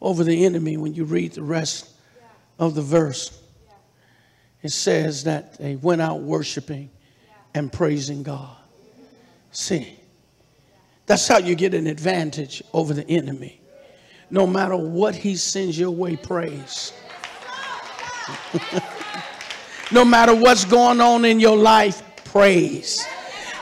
over 0.00 0.24
the 0.24 0.44
enemy 0.44 0.76
when 0.76 0.94
you 0.94 1.04
read 1.04 1.32
the 1.32 1.42
rest 1.42 1.90
of 2.58 2.74
the 2.74 2.82
verse. 2.82 3.40
It 4.62 4.70
says 4.70 5.24
that 5.24 5.58
they 5.58 5.76
went 5.76 6.00
out 6.00 6.20
worshiping 6.20 6.90
and 7.54 7.72
praising 7.72 8.22
God. 8.22 8.56
See, 9.52 9.98
that's 11.06 11.26
how 11.26 11.38
you 11.38 11.54
get 11.54 11.74
an 11.74 11.86
advantage 11.86 12.62
over 12.72 12.92
the 12.92 13.08
enemy. 13.08 13.60
No 14.30 14.46
matter 14.46 14.76
what 14.76 15.14
he 15.14 15.36
sends 15.36 15.78
your 15.78 15.90
way, 15.90 16.16
praise. 16.16 16.92
no 19.92 20.04
matter 20.04 20.34
what's 20.34 20.64
going 20.66 21.00
on 21.00 21.24
in 21.24 21.40
your 21.40 21.56
life, 21.56 22.02
praise. 22.24 23.06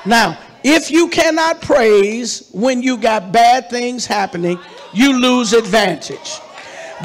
Now, 0.05 0.39
if 0.67 0.91
you 0.91 1.09
cannot 1.09 1.63
praise 1.63 2.49
when 2.53 2.83
you 2.83 2.97
got 2.97 3.31
bad 3.31 3.71
things 3.71 4.05
happening, 4.05 4.59
you 4.93 5.13
lose 5.13 5.53
advantage. 5.53 6.41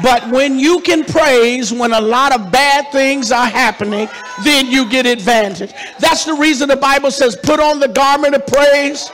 But 0.02 0.28
when 0.30 0.58
you 0.58 0.80
can 0.80 1.04
praise 1.04 1.72
when 1.72 1.92
a 1.92 2.00
lot 2.00 2.34
of 2.34 2.50
bad 2.50 2.90
things 2.90 3.30
are 3.30 3.46
happening, 3.46 4.08
then 4.42 4.66
you 4.66 4.88
get 4.88 5.06
advantage. 5.06 5.72
That's 6.00 6.24
the 6.24 6.34
reason 6.34 6.68
the 6.68 6.76
Bible 6.76 7.12
says, 7.12 7.36
put 7.36 7.60
on 7.60 7.78
the 7.78 7.86
garment 7.88 8.34
of 8.34 8.46
praise 8.48 9.10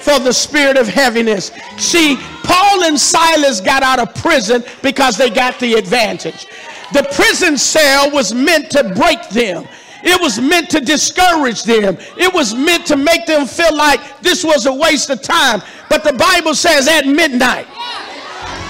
for 0.00 0.18
the 0.18 0.32
spirit 0.32 0.76
of 0.76 0.86
heaviness. 0.86 1.50
See, 1.78 2.18
Paul 2.42 2.84
and 2.84 3.00
Silas 3.00 3.62
got 3.62 3.82
out 3.82 4.00
of 4.00 4.14
prison 4.16 4.62
because 4.82 5.16
they 5.16 5.30
got 5.30 5.58
the 5.60 5.74
advantage. 5.74 6.46
The 6.92 7.08
prison 7.14 7.56
cell 7.56 8.10
was 8.10 8.34
meant 8.34 8.70
to 8.72 8.92
break 8.94 9.30
them. 9.30 9.66
It 10.04 10.20
was 10.20 10.38
meant 10.38 10.68
to 10.70 10.80
discourage 10.80 11.64
them. 11.64 11.96
It 12.16 12.32
was 12.32 12.54
meant 12.54 12.86
to 12.86 12.96
make 12.96 13.26
them 13.26 13.46
feel 13.46 13.74
like 13.74 14.20
this 14.20 14.44
was 14.44 14.66
a 14.66 14.72
waste 14.72 15.10
of 15.10 15.22
time. 15.22 15.62
But 15.88 16.04
the 16.04 16.12
Bible 16.12 16.54
says 16.54 16.86
at 16.88 17.06
midnight, 17.06 17.66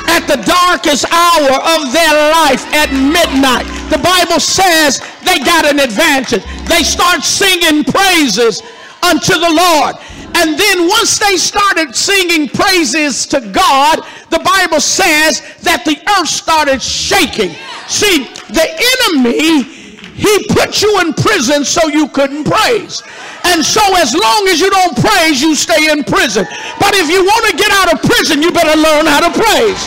at 0.07 0.27
the 0.29 0.39
darkest 0.47 1.07
hour 1.11 1.59
of 1.75 1.93
their 1.93 2.15
life 2.31 2.63
at 2.73 2.93
midnight. 2.93 3.67
The 3.91 3.99
Bible 3.99 4.39
says 4.39 5.01
they 5.25 5.39
got 5.41 5.65
an 5.67 5.81
advantage. 5.81 6.45
They 6.69 6.83
start 6.83 7.25
singing 7.25 7.85
praises 7.85 8.63
unto 9.03 9.35
the 9.35 9.51
Lord. 9.51 9.97
And 10.37 10.59
then 10.59 10.89
once 10.89 11.19
they 11.19 11.37
started 11.37 11.95
singing 11.95 12.49
praises 12.49 13.27
to 13.27 13.41
God, 13.41 14.01
the 14.31 14.41
Bible 14.41 14.81
says 14.81 15.43
that 15.63 15.85
the 15.85 15.99
earth 16.19 16.29
started 16.29 16.83
shaking. 16.83 17.55
See, 17.89 18.25
the 18.51 18.67
enemy 18.99 19.84
he 20.15 20.47
put 20.55 20.81
you 20.81 21.01
in 21.03 21.13
prison 21.13 21.65
so 21.65 21.89
you 21.91 22.07
couldn't 22.09 22.47
praise. 22.47 23.03
And 23.51 23.67
so 23.67 23.83
as 23.99 24.15
long 24.15 24.47
as 24.47 24.63
you 24.63 24.71
don't 24.71 24.95
praise, 24.97 25.43
you 25.43 25.55
stay 25.55 25.91
in 25.91 26.07
prison. 26.07 26.47
But 26.79 26.95
if 26.95 27.11
you 27.11 27.27
want 27.27 27.51
to 27.51 27.55
get 27.59 27.71
out 27.75 27.93
of 27.93 27.99
prison, 28.01 28.41
you 28.41 28.55
better 28.55 28.79
learn 28.79 29.07
how 29.11 29.27
to 29.27 29.33
praise. 29.35 29.83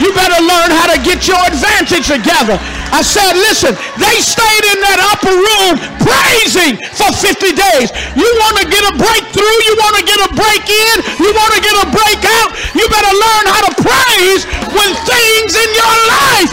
You 0.00 0.12
better 0.16 0.40
learn 0.40 0.72
how 0.72 0.88
to 0.92 0.98
get 1.04 1.28
your 1.28 1.40
advantage 1.44 2.08
together. 2.08 2.56
I 2.92 3.00
said, 3.00 3.32
listen, 3.36 3.72
they 3.96 4.16
stayed 4.20 4.64
in 4.72 4.78
that 4.84 5.00
upper 5.14 5.32
room 5.32 5.80
praising 6.04 6.76
for 6.92 7.08
50 7.08 7.56
days. 7.56 7.88
You 8.12 8.28
want 8.44 8.60
to 8.60 8.66
get 8.68 8.84
a 8.84 8.92
breakthrough? 8.96 9.56
You 9.68 9.74
want 9.80 9.96
to 10.00 10.04
get 10.04 10.20
a 10.20 10.30
break 10.36 10.64
in? 10.68 10.96
You 11.20 11.30
want 11.32 11.52
to 11.56 11.60
get 11.64 11.76
a 11.80 11.86
break 11.88 12.20
out? 12.24 12.48
You 12.76 12.84
better 12.88 13.14
learn 13.14 13.44
how 13.48 13.62
to 13.68 13.72
praise 13.80 14.44
when 14.72 14.90
things 15.08 15.52
in 15.56 15.70
your 15.76 15.96
life 16.08 16.52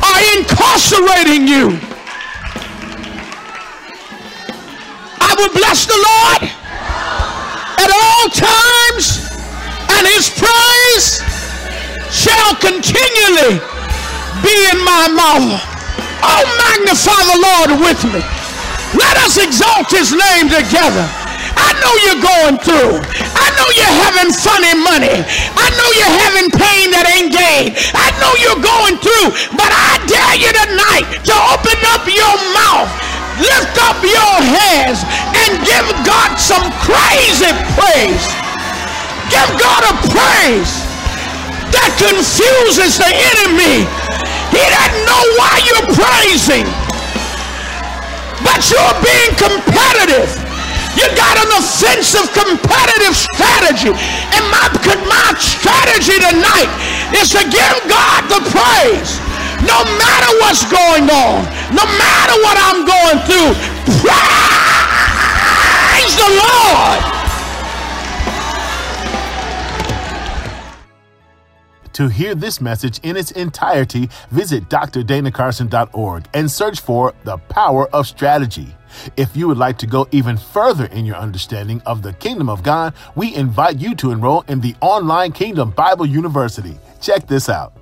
are 0.00 0.20
incarcerating 0.38 1.46
you. 1.46 1.89
I 5.30 5.38
will 5.38 5.54
bless 5.54 5.86
the 5.86 5.94
Lord 5.94 6.42
at 6.42 7.86
all 7.86 8.26
times, 8.34 9.30
and 9.94 10.02
his 10.10 10.26
praise 10.26 11.22
shall 12.10 12.58
continually 12.58 13.62
be 14.42 14.56
in 14.74 14.82
my 14.82 15.06
mouth. 15.06 15.54
Oh, 16.26 16.42
magnify 16.66 17.22
the 17.30 17.38
Lord 17.46 17.70
with 17.78 18.02
me. 18.10 18.26
Let 18.98 19.22
us 19.22 19.38
exalt 19.38 19.86
his 19.94 20.10
name 20.10 20.50
together. 20.50 21.06
I 21.06 21.78
know 21.78 21.94
you're 22.02 22.22
going 22.26 22.58
through. 22.66 22.98
I 22.98 23.46
know 23.54 23.68
you're 23.78 23.96
having 24.02 24.34
funny 24.34 24.74
money. 24.82 25.14
I 25.54 25.66
know 25.78 25.88
you're 25.94 26.16
having 26.26 26.50
pain 26.50 26.90
that 26.90 27.06
ain't 27.06 27.30
gain. 27.30 27.78
I 27.94 28.10
know 28.18 28.34
you're 28.34 28.58
going 28.58 28.98
through. 28.98 29.30
But 29.54 29.70
I 29.70 30.02
dare 30.10 30.36
you 30.42 30.50
tonight 30.50 31.22
to 31.22 31.34
open 31.54 31.78
up 31.94 32.02
your 32.10 32.34
mouth 32.50 33.09
lift 33.40 33.76
up 33.88 33.98
your 34.04 34.34
hands 34.44 35.02
and 35.44 35.58
give 35.64 35.86
God 36.06 36.36
some 36.38 36.64
crazy 36.84 37.50
praise. 37.76 38.24
Give 39.32 39.50
God 39.58 39.82
a 39.90 39.94
praise 40.12 40.72
that 41.74 41.90
confuses 41.98 42.98
the 43.00 43.10
enemy. 43.10 43.86
He 44.54 44.62
doesn't 44.62 45.00
know 45.06 45.22
why 45.40 45.54
you're 45.66 45.88
praising. 45.96 46.66
but 48.44 48.60
you're 48.70 48.98
being 49.04 49.32
competitive. 49.36 50.30
You 50.96 51.06
got 51.16 51.36
an 51.40 51.50
offensive 51.60 52.28
competitive 52.36 53.14
strategy. 53.16 53.92
And 54.36 54.44
my, 54.52 54.66
my 55.08 55.28
strategy 55.38 56.18
tonight 56.20 56.70
is 57.16 57.30
to 57.36 57.42
give 57.48 57.76
God 57.88 58.20
the 58.28 58.42
praise. 58.52 59.20
No 59.64 59.78
matter 60.00 60.30
what's 60.44 60.64
going 60.68 61.08
on, 61.10 61.46
no 61.70 61.84
matter 61.84 62.36
what 62.42 62.56
I'm 62.58 62.84
going 62.84 63.18
through, 63.26 63.54
praise 65.90 66.16
the 66.16 66.30
Lord. 66.42 67.20
To 71.94 72.08
hear 72.08 72.34
this 72.34 72.60
message 72.60 72.98
in 73.02 73.16
its 73.16 73.30
entirety, 73.32 74.08
visit 74.30 74.68
drdanacarson.org 74.68 76.28
and 76.32 76.50
search 76.50 76.80
for 76.80 77.14
The 77.24 77.36
Power 77.36 77.88
of 77.88 78.06
Strategy. 78.06 78.74
If 79.16 79.36
you 79.36 79.48
would 79.48 79.58
like 79.58 79.78
to 79.78 79.86
go 79.86 80.08
even 80.10 80.36
further 80.36 80.86
in 80.86 81.04
your 81.04 81.16
understanding 81.16 81.82
of 81.86 82.02
the 82.02 82.12
kingdom 82.14 82.48
of 82.48 82.62
God, 82.62 82.94
we 83.14 83.34
invite 83.34 83.80
you 83.80 83.94
to 83.96 84.12
enroll 84.12 84.44
in 84.48 84.60
the 84.60 84.74
online 84.80 85.32
Kingdom 85.32 85.70
Bible 85.70 86.06
University. 86.06 86.78
Check 87.00 87.26
this 87.26 87.48
out. 87.48 87.79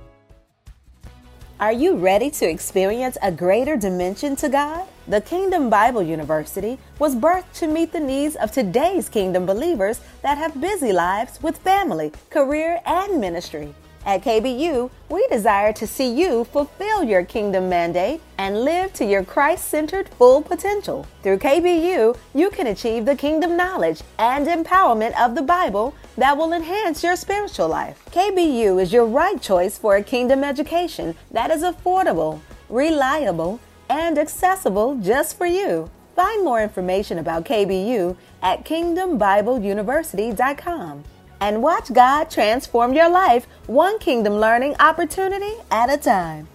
Are 1.59 1.73
you 1.73 1.97
ready 1.97 2.29
to 2.39 2.49
experience 2.49 3.17
a 3.21 3.33
greater 3.33 3.75
dimension 3.75 4.37
to 4.37 4.47
God? 4.47 4.87
The 5.09 5.19
Kingdom 5.19 5.69
Bible 5.69 6.01
University 6.01 6.79
was 6.99 7.17
birthed 7.17 7.51
to 7.55 7.67
meet 7.67 7.91
the 7.91 7.99
needs 7.99 8.37
of 8.37 8.53
today's 8.53 9.09
kingdom 9.09 9.45
believers 9.45 9.99
that 10.21 10.37
have 10.37 10.61
busy 10.61 10.93
lives 10.93 11.43
with 11.43 11.57
family, 11.57 12.13
career, 12.29 12.79
and 12.85 13.19
ministry. 13.19 13.75
At 14.09 14.23
KBU, 14.23 14.89
we 15.09 15.27
desire 15.27 15.71
to 15.73 15.85
see 15.85 16.11
you 16.11 16.45
fulfill 16.45 17.03
your 17.03 17.23
kingdom 17.23 17.69
mandate 17.69 18.21
and 18.39 18.65
live 18.65 18.91
to 18.93 19.05
your 19.05 19.23
Christ 19.23 19.67
centered 19.67 20.09
full 20.09 20.41
potential. 20.41 21.05
Through 21.21 21.37
KBU, 21.37 22.17
you 22.33 22.49
can 22.49 22.65
achieve 22.65 23.05
the 23.05 23.15
kingdom 23.15 23.55
knowledge 23.55 24.01
and 24.17 24.47
empowerment 24.47 25.15
of 25.15 25.35
the 25.35 25.43
Bible 25.43 25.93
that 26.17 26.35
will 26.35 26.53
enhance 26.53 27.03
your 27.03 27.15
spiritual 27.15 27.67
life. 27.67 28.03
KBU 28.09 28.81
is 28.81 28.91
your 28.91 29.05
right 29.05 29.39
choice 29.39 29.77
for 29.77 29.97
a 29.97 30.01
kingdom 30.01 30.43
education 30.43 31.13
that 31.29 31.51
is 31.51 31.61
affordable, 31.61 32.39
reliable, 32.67 33.59
and 33.91 34.17
accessible 34.17 34.95
just 34.95 35.37
for 35.37 35.45
you. 35.45 35.87
Find 36.15 36.43
more 36.43 36.63
information 36.63 37.19
about 37.19 37.45
KBU 37.45 38.17
at 38.41 38.65
kingdombibleuniversity.com 38.65 41.03
and 41.41 41.63
watch 41.63 41.91
God 41.93 42.29
transform 42.29 42.93
your 42.93 43.09
life 43.09 43.47
one 43.67 43.99
kingdom 43.99 44.33
learning 44.33 44.75
opportunity 44.79 45.53
at 45.71 45.89
a 45.89 45.97
time. 45.97 46.47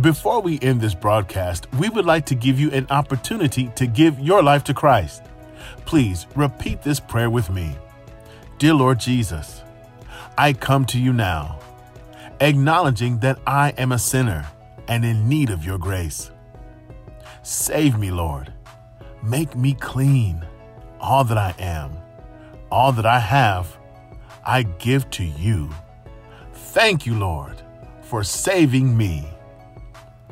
Before 0.00 0.40
we 0.40 0.60
end 0.60 0.80
this 0.80 0.94
broadcast, 0.94 1.66
we 1.74 1.88
would 1.88 2.04
like 2.04 2.26
to 2.26 2.36
give 2.36 2.60
you 2.60 2.70
an 2.70 2.86
opportunity 2.88 3.68
to 3.74 3.86
give 3.86 4.20
your 4.20 4.44
life 4.44 4.62
to 4.64 4.74
Christ. 4.74 5.22
Please 5.86 6.26
repeat 6.36 6.82
this 6.82 7.00
prayer 7.00 7.30
with 7.30 7.50
me. 7.50 7.76
Dear 8.58 8.74
Lord 8.74 9.00
Jesus, 9.00 9.62
I 10.36 10.52
come 10.52 10.84
to 10.86 11.00
you 11.00 11.12
now, 11.12 11.58
acknowledging 12.40 13.18
that 13.20 13.40
I 13.44 13.70
am 13.70 13.90
a 13.90 13.98
sinner 13.98 14.46
and 14.86 15.04
in 15.04 15.28
need 15.28 15.50
of 15.50 15.64
your 15.64 15.78
grace. 15.78 16.30
Save 17.42 17.98
me, 17.98 18.12
Lord. 18.12 18.52
Make 19.22 19.56
me 19.56 19.74
clean 19.74 20.46
all 21.00 21.24
that 21.24 21.38
I 21.38 21.54
am, 21.58 21.96
all 22.70 22.92
that 22.92 23.06
I 23.06 23.18
have, 23.18 23.76
I 24.44 24.62
give 24.62 25.08
to 25.10 25.24
you. 25.24 25.70
Thank 26.52 27.06
you, 27.06 27.14
Lord, 27.14 27.62
for 28.02 28.22
saving 28.24 28.96
me. 28.96 29.28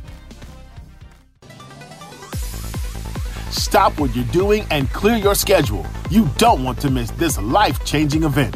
Stop 3.52 4.00
what 4.00 4.16
you're 4.16 4.24
doing 4.26 4.66
and 4.72 4.90
clear 4.92 5.18
your 5.18 5.36
schedule. 5.36 5.86
You 6.10 6.30
don't 6.38 6.64
want 6.64 6.80
to 6.82 6.90
miss 6.90 7.12
this 7.12 7.38
life 7.38 7.84
changing 7.84 8.24
event. 8.24 8.56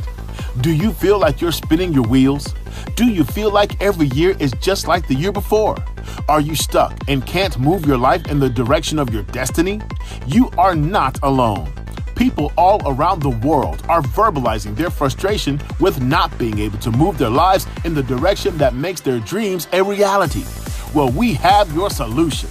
Do 0.61 0.73
you 0.73 0.93
feel 0.93 1.19
like 1.19 1.41
you're 1.41 1.51
spinning 1.51 1.91
your 1.91 2.07
wheels? 2.07 2.53
Do 2.95 3.05
you 3.05 3.25
feel 3.25 3.51
like 3.51 3.81
every 3.81 4.07
year 4.07 4.37
is 4.39 4.53
just 4.61 4.87
like 4.87 5.05
the 5.07 5.13
year 5.13 5.33
before? 5.33 5.75
Are 6.29 6.39
you 6.39 6.55
stuck 6.55 6.97
and 7.09 7.25
can't 7.25 7.59
move 7.59 7.85
your 7.85 7.97
life 7.97 8.27
in 8.27 8.39
the 8.39 8.49
direction 8.49 8.97
of 8.97 9.13
your 9.13 9.23
destiny? 9.23 9.81
You 10.27 10.49
are 10.57 10.75
not 10.75 11.19
alone. 11.23 11.69
People 12.15 12.53
all 12.57 12.81
around 12.85 13.21
the 13.21 13.37
world 13.45 13.83
are 13.89 14.01
verbalizing 14.01 14.77
their 14.77 14.89
frustration 14.89 15.59
with 15.81 16.01
not 16.01 16.35
being 16.37 16.59
able 16.59 16.77
to 16.77 16.91
move 16.91 17.17
their 17.17 17.29
lives 17.29 17.67
in 17.83 17.93
the 17.93 18.03
direction 18.03 18.57
that 18.59 18.73
makes 18.73 19.01
their 19.01 19.19
dreams 19.19 19.67
a 19.73 19.83
reality. 19.83 20.45
Well, 20.93 21.09
we 21.09 21.33
have 21.33 21.73
your 21.75 21.89
solution. 21.89 22.49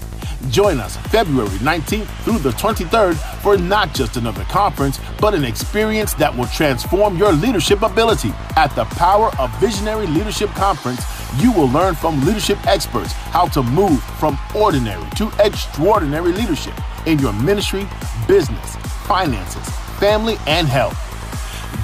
Join 0.51 0.79
us 0.79 0.97
February 1.09 1.49
19th 1.59 2.07
through 2.25 2.39
the 2.39 2.51
23rd 2.51 3.17
for 3.41 3.57
not 3.57 3.95
just 3.95 4.17
another 4.17 4.45
conference, 4.45 5.01
but 5.21 5.35
an 5.35 5.45
experience 5.45 6.15
that 6.15 6.35
will 6.37 6.47
transform 6.47 7.17
your 7.17 7.33
leadership 7.33 7.83
ability. 7.83 8.33
At 8.57 8.75
the 8.75 8.85
Power 8.85 9.31
of 9.39 9.51
Visionary 9.59 10.07
Leadership 10.07 10.51
Conference, 10.51 11.03
you 11.39 11.51
will 11.53 11.69
learn 11.69 11.95
from 11.95 12.25
leadership 12.25 12.65
experts 12.67 13.13
how 13.13 13.47
to 13.49 13.63
move 13.63 14.03
from 14.19 14.39
ordinary 14.55 15.09
to 15.17 15.31
extraordinary 15.41 16.33
leadership 16.33 16.75
in 17.07 17.19
your 17.19 17.33
ministry, 17.33 17.89
business, 18.29 18.77
finances, 19.07 19.69
family, 19.99 20.37
and 20.47 20.69
health. 20.69 21.14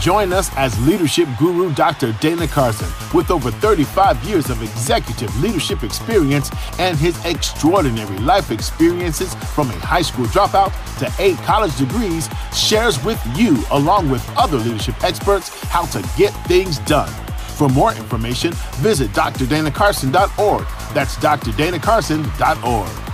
Join 0.00 0.32
us 0.32 0.50
as 0.56 0.78
leadership 0.86 1.28
guru 1.38 1.74
Dr. 1.74 2.12
Dana 2.20 2.48
Carson 2.48 2.88
with 3.12 3.30
over 3.30 3.50
35 3.50 4.24
years 4.24 4.48
of 4.48 4.62
executive 4.62 5.38
leadership 5.42 5.82
experience 5.82 6.50
and 6.78 6.96
his 6.96 7.22
extraordinary 7.26 8.16
life 8.18 8.50
experiences 8.50 9.34
from 9.54 9.68
a 9.68 9.74
high 9.74 10.00
school 10.00 10.24
dropout 10.26 10.72
to 11.00 11.22
eight 11.22 11.36
college 11.38 11.76
degrees 11.76 12.30
shares 12.56 13.02
with 13.04 13.20
you 13.36 13.62
along 13.72 14.08
with 14.08 14.26
other 14.38 14.56
leadership 14.56 14.94
experts 15.04 15.50
how 15.64 15.84
to 15.84 16.00
get 16.16 16.30
things 16.46 16.78
done. 16.80 17.12
For 17.56 17.68
more 17.68 17.92
information, 17.92 18.52
visit 18.76 19.10
drdanacarson.org. 19.10 20.66
That's 20.94 21.16
drdanacarson.org. 21.16 23.09